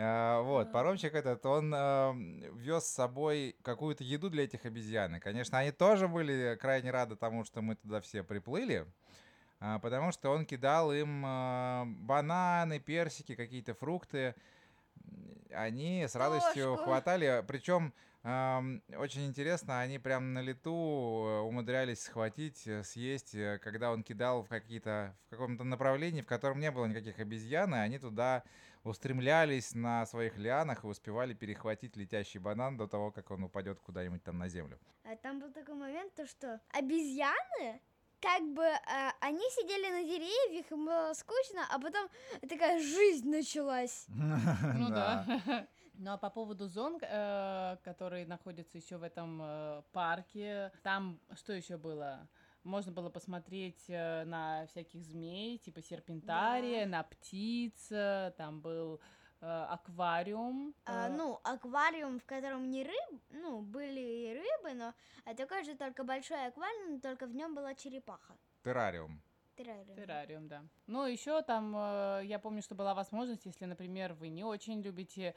А, 0.00 0.42
Вот, 0.42 0.70
паромщик 0.70 1.14
этот, 1.14 1.44
он 1.44 1.72
вез 2.54 2.84
с 2.84 2.94
собой 2.94 3.56
какую-то 3.62 4.04
еду 4.04 4.30
для 4.30 4.44
этих 4.44 4.64
обезьян. 4.64 5.16
И, 5.16 5.20
конечно, 5.20 5.58
они 5.58 5.72
тоже 5.72 6.06
были 6.06 6.56
крайне 6.60 6.90
рады 6.90 7.16
тому, 7.16 7.44
что 7.44 7.62
мы 7.62 7.74
туда 7.74 8.00
все 8.00 8.22
приплыли, 8.22 8.86
а, 9.60 9.78
потому 9.80 10.12
что 10.12 10.30
он 10.30 10.46
кидал 10.46 10.92
им 10.92 11.24
а, 11.26 11.84
бананы, 11.86 12.78
персики, 12.78 13.34
какие-то 13.34 13.74
фрукты. 13.74 14.34
Они 15.52 16.04
с 16.04 16.14
радостью 16.14 16.72
Кошку. 16.72 16.84
хватали, 16.84 17.44
причем 17.48 17.92
ам, 18.22 18.82
очень 18.96 19.26
интересно, 19.26 19.80
они 19.80 19.98
прям 19.98 20.34
на 20.34 20.40
лету 20.40 21.24
э, 21.26 21.40
умудрялись 21.40 22.02
схватить, 22.02 22.66
э, 22.66 22.82
съесть, 22.84 23.34
э, 23.34 23.58
когда 23.58 23.90
он 23.90 24.02
кидал 24.02 24.42
в 24.42 24.48
какие-то 24.48 25.16
в 25.26 25.30
каком-то 25.30 25.64
направлении, 25.64 26.20
в 26.20 26.26
котором 26.26 26.60
не 26.60 26.70
было 26.70 26.84
никаких 26.86 27.18
обезьян, 27.18 27.74
и 27.74 27.78
они 27.78 27.98
туда 27.98 28.42
устремлялись 28.84 29.74
на 29.74 30.06
своих 30.06 30.38
лианах 30.38 30.84
и 30.84 30.86
успевали 30.86 31.34
перехватить 31.34 31.96
летящий 31.96 32.40
банан 32.40 32.76
до 32.76 32.86
того, 32.86 33.10
как 33.10 33.30
он 33.30 33.44
упадет 33.44 33.80
куда-нибудь 33.80 34.22
там 34.22 34.38
на 34.38 34.48
землю. 34.48 34.78
А 35.04 35.16
там 35.16 35.40
был 35.40 35.52
такой 35.52 35.74
момент, 35.74 36.14
то 36.14 36.26
что 36.26 36.60
обезьяны, 36.70 37.80
как 38.20 38.42
бы 38.52 38.62
э, 38.62 38.78
они 39.20 39.44
сидели 39.50 39.90
на 39.90 40.02
деревьях, 40.02 40.70
им 40.70 40.86
было 40.86 41.12
скучно, 41.14 41.66
а 41.70 41.78
потом 41.78 42.08
такая 42.48 42.80
жизнь 42.80 43.28
началась. 43.28 44.06
Ну 44.08 44.88
да. 44.88 45.26
Ну 46.00 46.12
а 46.12 46.16
по 46.16 46.30
поводу 46.30 46.68
зон, 46.68 47.00
э, 47.02 47.76
которые 47.82 48.24
находятся 48.24 48.78
еще 48.78 48.98
в 48.98 49.02
этом 49.02 49.40
э, 49.42 49.82
парке, 49.92 50.70
там 50.84 51.18
что 51.34 51.52
еще 51.52 51.76
было? 51.76 52.28
Можно 52.64 52.92
было 52.92 53.08
посмотреть 53.08 53.84
э, 53.88 54.24
на 54.24 54.66
всяких 54.66 55.04
змей, 55.04 55.58
типа 55.58 55.80
серпентария, 55.80 56.86
на 56.86 57.02
птиц, 57.02 57.90
э, 57.90 58.32
там 58.36 58.60
был 58.60 59.00
э, 59.40 59.46
аквариум. 59.46 60.74
А, 60.84 61.08
ну, 61.08 61.40
аквариум, 61.44 62.18
в 62.18 62.24
котором 62.24 62.68
не 62.70 62.82
рыб, 62.82 63.20
ну, 63.30 63.62
были 63.62 64.00
и 64.00 64.34
рыбы, 64.34 64.74
но 64.74 64.92
а 65.24 65.34
такой 65.34 65.64
же 65.64 65.76
только 65.76 66.04
большой 66.04 66.46
аквариум, 66.46 67.00
только 67.00 67.26
в 67.26 67.34
нем 67.34 67.54
была 67.54 67.74
черепаха. 67.74 68.36
Террариум. 68.64 69.22
Террариум. 69.56 69.96
Террариум, 69.96 70.48
да. 70.48 70.62
Ну, 70.86 71.04
еще 71.04 71.42
там, 71.42 71.72
я 72.22 72.38
помню, 72.38 72.62
что 72.62 72.76
была 72.76 72.94
возможность, 72.94 73.44
если, 73.44 73.64
например, 73.64 74.14
вы 74.14 74.28
не 74.28 74.44
очень 74.44 74.80
любите 74.82 75.34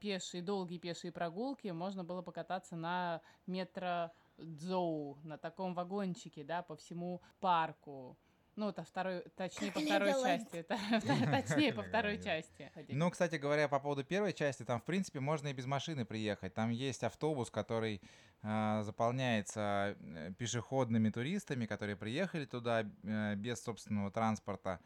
пешие, 0.00 0.42
долгие 0.42 0.78
пешие 0.78 1.12
прогулки, 1.12 1.68
можно 1.68 2.02
было 2.02 2.22
покататься 2.22 2.74
на 2.74 3.20
метро 3.46 4.12
Дзоу, 4.40 5.18
на 5.22 5.38
таком 5.38 5.74
вагончике, 5.74 6.44
да, 6.44 6.62
по 6.62 6.76
всему 6.76 7.20
парку. 7.40 8.16
Ну, 8.56 8.68
это 8.68 8.82
второй, 8.82 9.22
точнее, 9.36 9.72
по 9.72 9.80
второй 9.80 10.12
части. 10.12 10.66
Точнее, 11.48 11.72
по 11.72 11.82
второй 11.82 12.22
части. 12.22 12.70
Ну, 12.88 13.10
кстати 13.10 13.36
говоря, 13.36 13.68
по 13.68 13.78
поводу 13.78 14.04
первой 14.04 14.32
части, 14.32 14.64
там, 14.64 14.80
в 14.80 14.84
принципе, 14.84 15.20
можно 15.20 15.48
и 15.48 15.52
без 15.52 15.66
машины 15.66 16.04
приехать. 16.04 16.52
Там 16.52 16.70
есть 16.70 17.02
автобус, 17.04 17.50
который 17.50 18.02
а, 18.42 18.82
заполняется 18.82 19.96
э, 19.98 20.32
пешеходными 20.36 21.10
туристами, 21.10 21.66
которые 21.66 21.96
приехали 21.96 22.44
туда 22.44 22.84
э, 23.02 23.34
без 23.36 23.62
собственного 23.62 24.10
транспорта. 24.10 24.80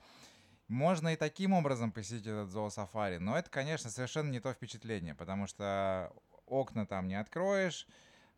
Можно 0.69 1.09
и 1.09 1.17
таким 1.17 1.53
образом 1.53 1.93
посетить 1.93 2.27
этот 2.27 2.51
зоосафари, 2.51 3.19
но 3.19 3.37
это, 3.37 3.51
конечно, 3.51 3.91
совершенно 3.91 4.31
не 4.31 4.41
то 4.41 4.53
впечатление, 4.53 5.15
потому 5.15 5.47
что 5.47 6.13
окна 6.47 6.87
там 6.87 7.07
не 7.07 7.15
откроешь, 7.15 7.87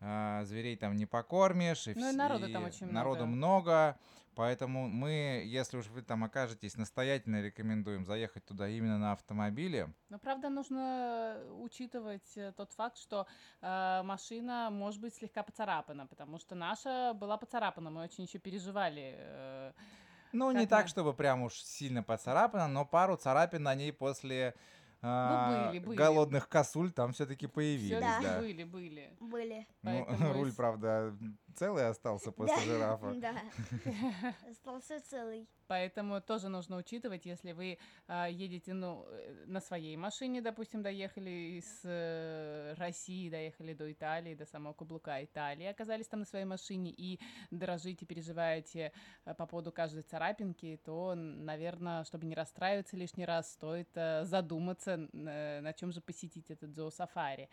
а, 0.00 0.44
зверей 0.44 0.76
там 0.76 0.94
не 0.96 1.06
покормишь. 1.06 1.86
И 1.88 1.94
Ну 1.94 2.10
и 2.10 2.12
народу 2.12 2.50
там 2.52 2.64
очень 2.64 2.86
Народу 2.86 3.26
много. 3.26 3.36
много, 3.36 3.98
поэтому 4.34 4.88
мы, 4.88 5.42
если 5.46 5.78
уж 5.78 5.86
вы 5.88 6.02
там 6.02 6.22
окажетесь, 6.24 6.76
настоятельно 6.76 7.40
рекомендуем 7.42 8.04
заехать 8.04 8.44
туда 8.44 8.68
именно 8.68 8.98
на 8.98 9.12
автомобиле. 9.12 9.88
Но, 10.10 10.18
правда, 10.18 10.50
нужно 10.50 11.38
учитывать 11.60 12.36
э, 12.36 12.52
тот 12.52 12.72
факт, 12.72 12.98
что 12.98 13.26
э, 13.62 14.02
машина 14.04 14.68
может 14.70 15.00
быть 15.00 15.14
слегка 15.14 15.42
поцарапана, 15.42 16.06
потому 16.06 16.38
что 16.38 16.54
наша 16.54 17.12
была 17.14 17.36
поцарапана, 17.38 17.90
мы 17.90 18.02
очень 18.02 18.24
еще 18.24 18.38
переживали. 18.38 19.14
э, 19.16 19.72
Ну, 20.32 20.48
Как 20.52 20.60
не 20.60 20.66
так, 20.66 20.82
мы? 20.84 20.88
чтобы 20.88 21.14
прям 21.14 21.42
уж 21.42 21.54
сильно 21.62 22.02
поцарапано, 22.02 22.68
но 22.68 22.84
пару 22.84 23.16
царапин 23.16 23.62
на 23.62 23.74
ней 23.74 23.92
после 23.92 24.54
а, 25.08 25.70
были, 25.70 25.78
были. 25.84 25.96
голодных 25.96 26.48
косуль 26.48 26.90
там 26.90 27.12
все-таки 27.12 27.46
появились, 27.46 27.96
всё-таки 27.96 28.24
да. 28.24 28.38
были, 28.38 28.64
были. 28.64 29.16
Были. 29.20 29.66
Ну, 29.82 30.32
руль, 30.32 30.52
правда, 30.52 31.16
целый 31.54 31.86
остался 31.86 32.32
после 32.32 32.60
жирафа. 32.62 33.12
Да. 33.14 33.34
Остался 34.50 35.00
целый. 35.08 35.48
Поэтому 35.68 36.20
тоже 36.20 36.48
нужно 36.48 36.76
учитывать, 36.76 37.26
если 37.26 37.52
вы 37.52 37.78
а, 38.06 38.28
едете 38.28 38.72
ну, 38.72 39.04
э, 39.08 39.44
на 39.46 39.60
своей 39.60 39.96
машине, 39.96 40.40
допустим, 40.40 40.82
доехали 40.82 41.58
из 41.58 41.80
э, 41.84 42.74
России, 42.78 43.28
доехали 43.28 43.74
до 43.74 43.90
Италии, 43.90 44.34
до 44.34 44.46
самого 44.46 44.74
каблука 44.74 45.24
Италии, 45.24 45.66
оказались 45.66 46.06
там 46.06 46.20
на 46.20 46.26
своей 46.26 46.44
машине 46.44 46.92
и 46.96 47.18
дорожите, 47.50 48.06
переживаете 48.06 48.92
э, 49.24 49.34
по 49.34 49.46
поводу 49.46 49.72
каждой 49.72 50.02
царапинки, 50.02 50.80
то, 50.84 51.14
наверное, 51.14 52.04
чтобы 52.04 52.26
не 52.26 52.34
расстраиваться 52.34 52.96
лишний 52.96 53.24
раз, 53.24 53.52
стоит 53.52 53.88
э, 53.94 54.24
задуматься, 54.24 55.08
э, 55.12 55.60
на 55.60 55.72
чем 55.72 55.92
же 55.92 56.00
посетить 56.00 56.50
этот 56.50 56.74
зоосафари. 56.74 57.48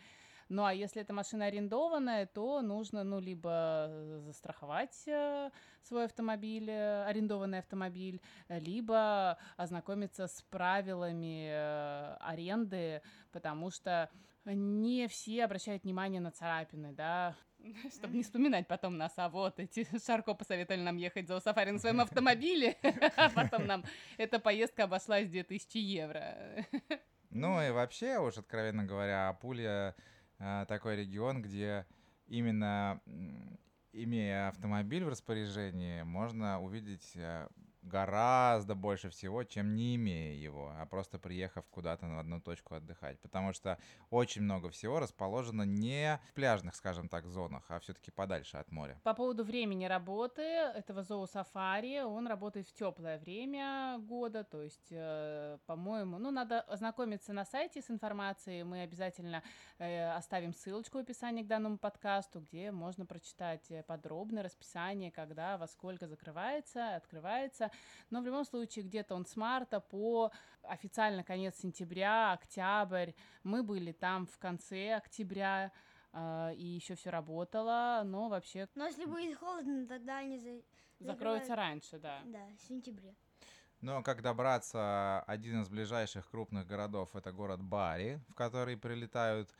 Ну 0.48 0.64
а 0.64 0.72
если 0.72 1.02
эта 1.02 1.12
машина 1.12 1.46
арендованная, 1.46 2.26
то 2.26 2.62
нужно, 2.62 3.04
ну, 3.04 3.20
либо 3.20 3.88
застраховать 4.20 5.06
э, 5.06 5.50
свой 5.82 6.04
автомобиль, 6.04 6.70
э, 6.70 7.04
арендованный 7.04 7.58
автомобиль, 7.58 8.20
либо 8.48 9.38
ознакомиться 9.56 10.26
с 10.26 10.42
правилами 10.42 11.48
э, 11.50 12.16
аренды, 12.20 13.02
потому 13.32 13.70
что 13.70 14.10
не 14.44 15.08
все 15.08 15.44
обращают 15.44 15.84
внимание 15.84 16.20
на 16.20 16.30
царапины, 16.30 16.92
да, 16.92 17.36
чтобы 17.96 18.16
не 18.16 18.22
вспоминать 18.22 18.68
потом 18.68 18.96
нас, 18.96 19.12
а 19.16 19.28
вот 19.28 19.58
эти 19.58 19.86
Шарко 20.06 20.34
посоветовали 20.34 20.82
нам 20.82 20.96
ехать 20.96 21.28
за 21.28 21.40
сафари 21.40 21.70
на 21.70 21.78
своем 21.78 22.00
автомобиле, 22.00 22.76
а 23.16 23.30
потом 23.30 23.66
нам 23.66 23.84
эта 24.18 24.38
поездка 24.38 24.84
обошлась 24.84 25.28
2000 25.28 25.78
евро. 25.78 26.36
Ну 27.30 27.60
и 27.60 27.70
вообще, 27.70 28.18
уж 28.18 28.38
откровенно 28.38 28.84
говоря, 28.84 29.28
Апулья 29.28 29.90
э, 29.90 29.94
такой 30.68 30.96
регион, 30.96 31.42
где 31.42 31.86
именно 32.26 33.00
имея 33.92 34.48
автомобиль 34.48 35.04
в 35.04 35.08
распоряжении, 35.08 36.02
можно 36.02 36.60
увидеть 36.60 37.12
э, 37.14 37.46
гораздо 37.84 38.74
больше 38.74 39.10
всего, 39.10 39.44
чем 39.44 39.74
не 39.74 39.96
имея 39.96 40.34
его, 40.34 40.72
а 40.76 40.86
просто 40.86 41.18
приехав 41.18 41.64
куда-то 41.70 42.06
на 42.06 42.20
одну 42.20 42.40
точку 42.40 42.74
отдыхать. 42.74 43.20
Потому 43.20 43.52
что 43.52 43.78
очень 44.10 44.42
много 44.42 44.70
всего 44.70 45.00
расположено 45.00 45.62
не 45.62 46.20
в 46.30 46.34
пляжных, 46.34 46.74
скажем 46.74 47.08
так, 47.08 47.26
зонах, 47.26 47.64
а 47.68 47.78
все-таки 47.80 48.10
подальше 48.10 48.56
от 48.56 48.70
моря. 48.72 49.00
По 49.04 49.14
поводу 49.14 49.44
времени 49.44 49.84
работы 49.84 50.42
этого 50.42 51.02
зоосафари, 51.02 52.00
он 52.00 52.26
работает 52.26 52.68
в 52.68 52.74
теплое 52.74 53.18
время 53.18 53.98
года, 53.98 54.44
то 54.44 54.62
есть, 54.62 54.88
э, 54.90 55.58
по-моему, 55.66 56.18
ну, 56.18 56.30
надо 56.30 56.60
ознакомиться 56.62 57.32
на 57.32 57.44
сайте 57.44 57.82
с 57.82 57.90
информацией. 57.90 58.64
Мы 58.64 58.82
обязательно 58.82 59.42
э, 59.78 60.10
оставим 60.10 60.54
ссылочку 60.54 60.98
в 60.98 61.02
описании 61.02 61.42
к 61.42 61.46
данному 61.46 61.78
подкасту, 61.78 62.40
где 62.40 62.70
можно 62.70 63.04
прочитать 63.04 63.70
э, 63.70 63.82
подробное 63.82 64.42
расписание, 64.42 65.10
когда, 65.10 65.58
во 65.58 65.66
сколько 65.66 66.06
закрывается, 66.06 66.96
открывается. 66.96 67.70
Но 68.10 68.20
в 68.20 68.26
любом 68.26 68.44
случае 68.44 68.84
где-то 68.84 69.14
он 69.14 69.26
с 69.26 69.36
марта 69.36 69.80
по 69.80 70.30
официально 70.62 71.24
конец 71.24 71.56
сентября, 71.56 72.32
октябрь. 72.32 73.12
Мы 73.42 73.62
были 73.62 73.92
там 73.92 74.26
в 74.26 74.38
конце 74.38 74.94
октября, 74.94 75.72
Uh, 76.16 76.54
и 76.54 76.64
еще 76.64 76.94
все 76.94 77.10
работало, 77.10 78.02
но 78.04 78.28
вообще... 78.28 78.68
Но 78.76 78.86
если 78.86 79.04
будет 79.04 79.36
холодно, 79.36 79.84
тогда 79.84 80.18
они 80.18 80.38
за... 80.38 80.60
закроются 81.00 81.56
раньше, 81.56 81.98
да. 81.98 82.20
Да, 82.24 82.46
в 82.56 82.68
сентябре. 82.68 83.16
Но 83.80 84.00
как 84.02 84.22
добраться, 84.22 85.20
один 85.26 85.62
из 85.62 85.68
ближайших 85.68 86.30
крупных 86.30 86.68
городов 86.68 87.16
это 87.16 87.32
город 87.32 87.62
Бари, 87.62 88.20
в 88.28 88.34
который 88.34 88.76
прилетают 88.76 89.52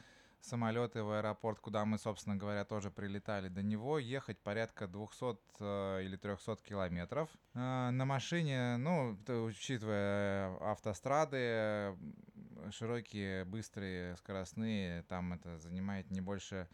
самолеты 0.44 1.02
в 1.02 1.10
аэропорт, 1.10 1.58
куда 1.60 1.84
мы, 1.84 1.98
собственно 1.98 2.36
говоря, 2.36 2.64
тоже 2.64 2.90
прилетали. 2.90 3.48
До 3.48 3.62
него 3.62 3.98
ехать 3.98 4.38
порядка 4.38 4.86
200 4.86 5.36
э, 5.60 6.02
или 6.04 6.16
300 6.16 6.56
километров. 6.56 7.28
Э, 7.54 7.90
на 7.90 8.04
машине, 8.04 8.76
ну, 8.76 9.18
учитывая 9.46 10.56
автострады, 10.60 11.96
широкие, 12.70 13.44
быстрые, 13.44 14.16
скоростные, 14.16 15.02
там 15.04 15.32
это 15.32 15.58
занимает 15.58 16.10
не 16.10 16.20
больше 16.20 16.68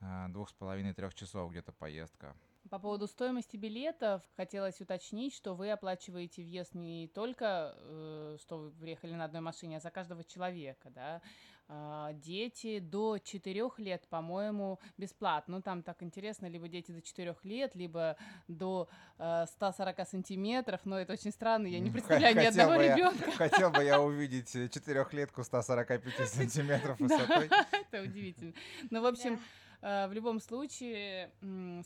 э, 0.00 0.26
двух 0.28 0.50
с 0.50 0.52
половиной-трех 0.52 1.14
часов 1.14 1.50
где-то 1.50 1.72
поездка. 1.72 2.36
По 2.70 2.78
поводу 2.78 3.06
стоимости 3.06 3.56
билетов 3.56 4.22
хотелось 4.36 4.80
уточнить, 4.80 5.34
что 5.34 5.54
вы 5.54 5.70
оплачиваете 5.70 6.42
въезд 6.42 6.74
не 6.74 7.08
только, 7.08 7.74
э, 7.76 8.36
что 8.40 8.58
вы 8.58 8.70
приехали 8.72 9.14
на 9.14 9.24
одной 9.24 9.40
машине, 9.40 9.78
а 9.78 9.80
за 9.80 9.90
каждого 9.90 10.22
человека, 10.22 10.90
да. 10.90 11.22
Э, 11.68 12.10
дети 12.14 12.78
до 12.78 13.18
4 13.18 13.70
лет, 13.78 14.06
по-моему, 14.08 14.80
бесплатно. 14.96 15.56
Ну, 15.56 15.62
там 15.62 15.82
так 15.82 16.02
интересно, 16.02 16.46
либо 16.46 16.66
дети 16.68 16.90
до 16.92 17.02
4 17.02 17.36
лет, 17.44 17.74
либо 17.74 18.16
до 18.48 18.88
э, 19.18 19.44
140 19.46 20.08
сантиметров, 20.08 20.80
но 20.84 20.98
это 20.98 21.12
очень 21.12 21.30
странно, 21.30 21.66
я 21.66 21.80
не 21.80 21.90
представляю 21.90 22.36
ни 22.36 22.44
одного 22.44 22.74
ребенка. 22.76 23.30
Хотел 23.32 23.70
бы 23.70 23.84
я 23.84 24.00
увидеть 24.00 24.50
четырехлетку 24.72 25.44
145 25.44 26.28
сантиметров 26.28 26.98
высотой. 27.00 27.50
Это 27.72 28.02
удивительно. 28.02 28.54
Ну, 28.90 29.02
в 29.02 29.06
общем... 29.06 29.34
Э, 29.34 29.38
в 29.80 30.10
любом 30.12 30.40
случае, 30.40 31.30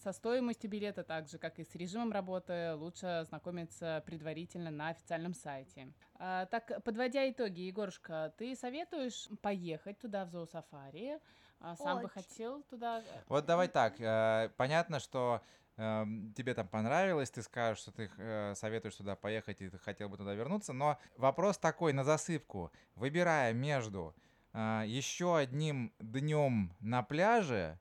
со 0.02 0.12
стоимостью 0.12 0.70
билета, 0.70 1.02
так 1.05 1.28
же, 1.28 1.38
как 1.38 1.59
и 1.59 1.64
с 1.64 1.74
режимом 1.74 2.12
работы, 2.12 2.74
лучше 2.74 3.07
ознакомиться 3.07 4.02
предварительно 4.07 4.70
на 4.70 4.88
официальном 4.88 5.35
сайте. 5.35 5.92
А, 6.14 6.46
так, 6.46 6.83
подводя 6.85 7.28
итоги, 7.28 7.62
Егорушка, 7.62 8.33
ты 8.38 8.55
советуешь 8.57 9.28
поехать 9.40 9.98
туда 9.98 10.24
в 10.24 10.31
зоосафари? 10.31 11.18
А, 11.61 11.76
сам 11.76 11.98
Очень. 11.98 12.02
бы 12.02 12.09
хотел 12.09 12.62
туда? 12.62 13.02
Вот 13.28 13.44
давай 13.44 13.68
так. 13.68 14.00
Э, 14.00 14.50
понятно, 14.57 14.98
что 15.00 15.42
эм, 15.76 16.33
тебе 16.35 16.55
там 16.55 16.68
понравилось, 16.68 17.31
ты 17.31 17.42
скажешь, 17.42 17.83
что 17.83 17.92
ты 17.92 18.11
э, 18.16 18.55
советуешь 18.55 18.96
туда 18.96 19.16
поехать 19.16 19.61
и 19.61 19.68
ты 19.68 19.78
хотел 19.78 20.09
бы 20.09 20.16
туда 20.16 20.35
вернуться, 20.35 20.72
но 20.72 20.98
вопрос 21.16 21.59
такой 21.59 21.92
на 21.92 22.05
засыпку. 22.05 22.72
Выбирая 22.94 23.52
между 23.52 24.14
еще 24.55 25.38
одним 25.38 25.94
днем 25.98 26.76
на 26.81 27.02
пляже 27.02 27.81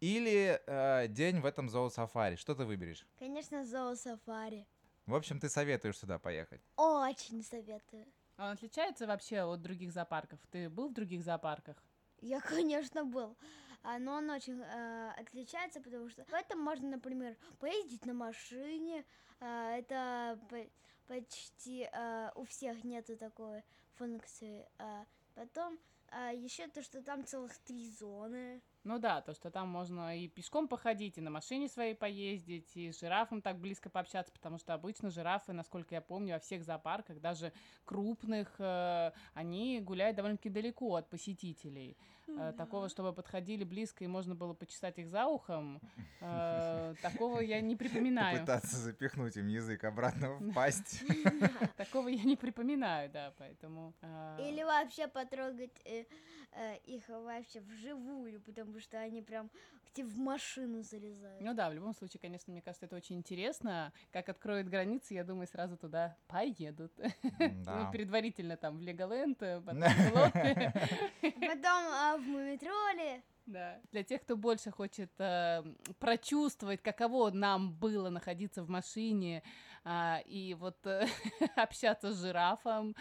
или 0.00 0.60
э, 0.66 1.08
день 1.08 1.40
в 1.40 1.46
этом 1.46 1.68
зоосафари? 1.68 2.36
Что 2.36 2.54
ты 2.54 2.64
выберешь? 2.64 3.06
Конечно, 3.18 3.64
зоосафари. 3.64 4.66
В 5.06 5.14
общем, 5.14 5.38
ты 5.38 5.48
советуешь 5.48 5.98
сюда 5.98 6.18
поехать? 6.18 6.60
Очень 6.76 7.42
советую. 7.42 8.06
А 8.36 8.46
он 8.46 8.52
отличается 8.52 9.06
вообще 9.06 9.42
от 9.42 9.62
других 9.62 9.92
зоопарков? 9.92 10.38
Ты 10.50 10.68
был 10.68 10.88
в 10.88 10.92
других 10.92 11.22
зоопарках? 11.22 11.76
Я, 12.20 12.40
конечно, 12.40 13.04
был. 13.04 13.36
А, 13.82 13.98
но 13.98 14.14
он 14.14 14.28
очень 14.30 14.60
э, 14.60 15.12
отличается, 15.16 15.80
потому 15.80 16.08
что 16.08 16.24
в 16.24 16.34
этом 16.34 16.60
можно, 16.60 16.88
например, 16.88 17.36
поездить 17.58 18.04
на 18.04 18.14
машине. 18.14 19.04
Э, 19.40 19.78
это 19.78 20.38
по 20.50 20.56
почти 21.06 21.88
э, 21.92 22.30
у 22.34 22.44
всех 22.44 22.84
нету 22.84 23.16
такой 23.16 23.62
функции. 23.94 24.68
Э, 24.78 25.04
потом 25.34 25.78
э, 26.10 26.32
еще 26.34 26.66
то, 26.68 26.82
что 26.82 27.02
там 27.02 27.24
целых 27.24 27.56
три 27.58 27.88
зоны. 27.90 28.60
Ну 28.86 29.00
да, 29.00 29.20
то, 29.20 29.34
что 29.34 29.50
там 29.50 29.68
можно 29.68 30.16
и 30.16 30.28
пешком 30.28 30.68
походить, 30.68 31.18
и 31.18 31.20
на 31.20 31.28
машине 31.28 31.68
своей 31.68 31.96
поездить, 31.96 32.70
и 32.76 32.92
с 32.92 33.00
жирафом 33.00 33.42
так 33.42 33.58
близко 33.58 33.90
пообщаться, 33.90 34.32
потому 34.32 34.58
что 34.58 34.74
обычно 34.74 35.10
жирафы, 35.10 35.52
насколько 35.52 35.96
я 35.96 36.00
помню, 36.00 36.34
во 36.34 36.38
всех 36.38 36.62
зоопарках, 36.62 37.20
даже 37.20 37.52
крупных, 37.84 38.54
э, 38.60 39.10
они 39.34 39.80
гуляют 39.80 40.14
довольно-таки 40.16 40.50
далеко 40.50 40.94
от 40.94 41.10
посетителей. 41.10 41.96
Э, 42.28 42.52
такого, 42.56 42.88
чтобы 42.88 43.12
подходили 43.12 43.64
близко 43.64 44.04
и 44.04 44.06
можно 44.06 44.34
было 44.34 44.52
почесать 44.52 44.98
их 44.98 45.08
за 45.08 45.26
ухом, 45.26 45.80
э, 46.20 46.94
такого 47.02 47.40
я 47.40 47.60
не 47.60 47.76
припоминаю. 47.76 48.40
Пытаться 48.40 48.76
запихнуть 48.76 49.36
им 49.36 49.48
язык 49.48 49.84
обратно 49.84 50.34
в 50.34 50.52
пасть. 50.52 51.04
Такого 51.76 52.08
я 52.08 52.22
не 52.24 52.36
припоминаю, 52.36 53.10
да, 53.10 53.32
поэтому... 53.38 53.94
Или 54.38 54.62
вообще 54.62 55.06
потрогать 55.06 55.72
их 56.84 57.08
вообще 57.08 57.60
вживую, 57.60 58.40
потому 58.40 58.80
что 58.80 58.98
они 58.98 59.22
прям 59.22 59.50
к 59.86 59.90
тебе 59.92 60.06
в 60.06 60.18
машину 60.18 60.82
залезают. 60.82 61.40
Ну 61.40 61.54
да, 61.54 61.70
в 61.70 61.74
любом 61.74 61.94
случае, 61.94 62.20
конечно, 62.20 62.50
мне 62.52 62.62
кажется, 62.62 62.86
это 62.86 62.96
очень 62.96 63.16
интересно. 63.16 63.92
Как 64.10 64.28
откроют 64.28 64.68
границы, 64.68 65.14
я 65.14 65.24
думаю, 65.24 65.46
сразу 65.46 65.76
туда 65.76 66.16
поедут. 66.26 66.92
Да. 67.38 67.84
Ну, 67.84 67.92
предварительно 67.92 68.56
там 68.56 68.78
в 68.78 68.80
Леголенд, 68.80 69.38
потом 69.38 69.80
Потом 71.20 71.84
а, 71.92 72.15
в 72.18 72.26
Мумитроле. 72.26 73.22
Да. 73.46 73.80
Для 73.92 74.02
тех, 74.02 74.22
кто 74.22 74.36
больше 74.36 74.70
хочет 74.70 75.12
э, 75.18 75.62
прочувствовать, 76.00 76.82
каково 76.82 77.30
нам 77.30 77.72
было 77.72 78.10
находиться 78.10 78.64
в 78.64 78.68
машине 78.68 79.42
э, 79.84 80.22
и 80.26 80.54
вот 80.54 80.84
э, 80.86 81.06
общаться 81.56 82.12
с 82.12 82.20
жирафом, 82.20 82.96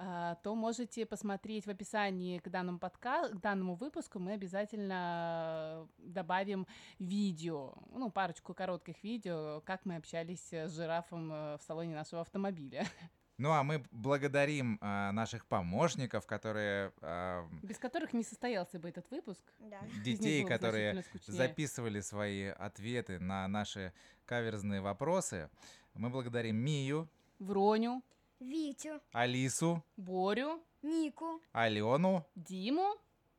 а, 0.00 0.36
то 0.36 0.54
можете 0.54 1.04
посмотреть 1.06 1.66
в 1.66 1.70
описании 1.70 2.38
к 2.38 2.48
данному 2.48 2.78
подка... 2.78 3.28
к 3.28 3.40
данному 3.40 3.74
выпуску. 3.74 4.20
Мы 4.20 4.34
обязательно 4.34 5.88
добавим 5.98 6.68
видео, 7.00 7.74
ну, 7.90 8.08
парочку 8.08 8.54
коротких 8.54 9.02
видео, 9.02 9.60
как 9.66 9.84
мы 9.84 9.96
общались 9.96 10.52
с 10.52 10.70
жирафом 10.70 11.32
э, 11.32 11.56
в 11.58 11.62
салоне 11.62 11.96
нашего 11.96 12.20
автомобиля. 12.20 12.86
Ну 13.38 13.52
а 13.52 13.62
мы 13.62 13.84
благодарим 13.92 14.78
э, 14.80 15.10
наших 15.12 15.46
помощников, 15.46 16.26
которые... 16.26 16.92
Э, 17.00 17.46
Без 17.62 17.78
которых 17.78 18.12
не 18.12 18.24
состоялся 18.24 18.80
бы 18.80 18.88
этот 18.88 19.08
выпуск. 19.10 19.40
Да. 19.60 19.80
Детей, 20.04 20.44
которые 20.44 21.04
записывали 21.26 22.00
свои 22.00 22.46
ответы 22.46 23.20
на 23.20 23.46
наши 23.46 23.92
каверзные 24.26 24.80
вопросы. 24.80 25.50
Мы 25.94 26.10
благодарим 26.10 26.56
Мию. 26.56 27.08
Вроню. 27.38 28.02
Витю, 28.40 29.00
Алису, 29.12 29.82
Борю, 29.96 30.62
Нику, 30.82 31.42
Алену, 31.52 32.24
Диму, 32.36 32.96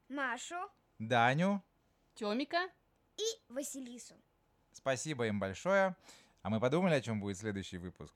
Машу 0.09 0.69
Даню 0.99 1.63
Тёмика 2.15 2.69
и 3.17 3.53
Василису. 3.53 4.15
Спасибо 4.73 5.27
им 5.27 5.39
большое. 5.39 5.95
А 6.41 6.49
мы 6.49 6.59
подумали, 6.59 6.95
о 6.95 7.01
чем 7.01 7.21
будет 7.21 7.37
следующий 7.37 7.77
выпуск? 7.77 8.13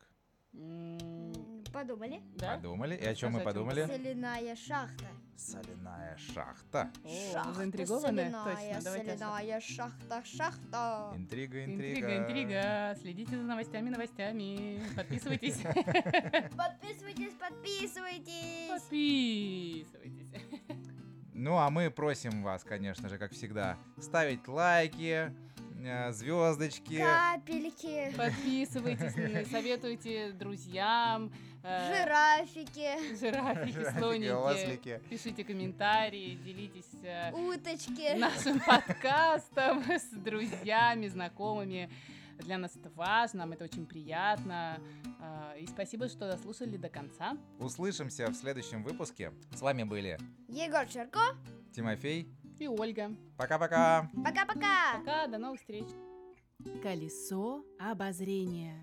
Подумали? 1.74 2.22
Да? 2.36 2.56
Подумали. 2.56 2.96
И 2.96 3.04
о 3.06 3.16
чем 3.16 3.32
мы 3.32 3.40
Скажи, 3.40 3.50
о 3.50 3.54
чём 3.54 3.66
подумали? 3.66 3.86
Соляная 3.88 4.56
шахта. 4.56 5.06
Соляная 5.36 6.18
шахта. 6.18 6.92
Шахта 7.32 7.54
заинтригованы? 7.54 8.02
соляная, 8.32 8.44
Точно, 8.44 8.82
давайте. 8.84 9.18
соляная 9.18 9.60
шахта, 9.60 10.24
шахта. 10.24 11.14
Интрига, 11.16 11.66
интрига. 11.66 12.00
Интрига, 12.00 12.18
интрига. 12.18 12.96
Следите 13.02 13.38
за 13.38 13.44
новостями, 13.44 13.90
новостями. 13.90 14.84
Подписывайтесь. 14.96 15.56
Подписывайтесь, 16.56 17.34
подписывайтесь. 17.40 18.70
Подписывайтесь. 18.70 20.24
Ну, 21.34 21.58
а 21.58 21.72
мы 21.72 21.90
просим 21.90 22.44
вас, 22.44 22.64
конечно 22.64 23.10
же, 23.10 23.18
как 23.18 23.32
всегда, 23.32 23.78
ставить 24.00 24.48
лайки, 24.48 25.34
звездочки. 26.12 27.00
Капельки, 27.00 28.14
Подписывайтесь, 28.16 29.50
советуйте 29.50 30.32
друзьям. 30.34 31.34
Э, 31.64 31.88
жирафики, 32.04 33.16
Жирафики, 33.20 33.98
слоники. 33.98 34.30
ослики. 34.32 35.02
Пишите 35.10 35.44
комментарии, 35.44 36.36
делитесь 36.36 36.94
э, 37.04 37.32
уточки. 37.34 38.16
нашим 38.18 38.60
подкастом 38.60 39.84
с 39.90 40.10
друзьями, 40.12 41.08
знакомыми. 41.08 41.90
Для 42.40 42.58
нас 42.58 42.76
это 42.76 42.90
важно, 42.90 43.40
нам 43.40 43.52
это 43.54 43.64
очень 43.66 43.86
приятно. 43.86 44.80
А, 45.20 45.54
И 45.56 45.68
спасибо, 45.68 46.10
что 46.10 46.28
дослушали 46.28 46.78
до 46.78 46.90
конца. 46.90 47.38
Услышимся 47.60 48.28
в 48.28 48.34
следующем 48.34 48.84
выпуске. 48.84 49.32
С 49.56 49.62
вами 49.62 49.84
были 49.84 50.18
Егор 50.50 50.86
Черко. 50.88 51.38
Тимофей. 51.76 52.28
И 52.60 52.68
Ольга. 52.68 53.12
Пока-пока. 53.38 54.10
Пока-пока. 54.26 54.98
Пока, 55.00 55.28
до 55.28 55.38
новых 55.38 55.60
встреч. 55.60 55.86
Колесо 56.82 57.64
обозрения. 57.80 58.82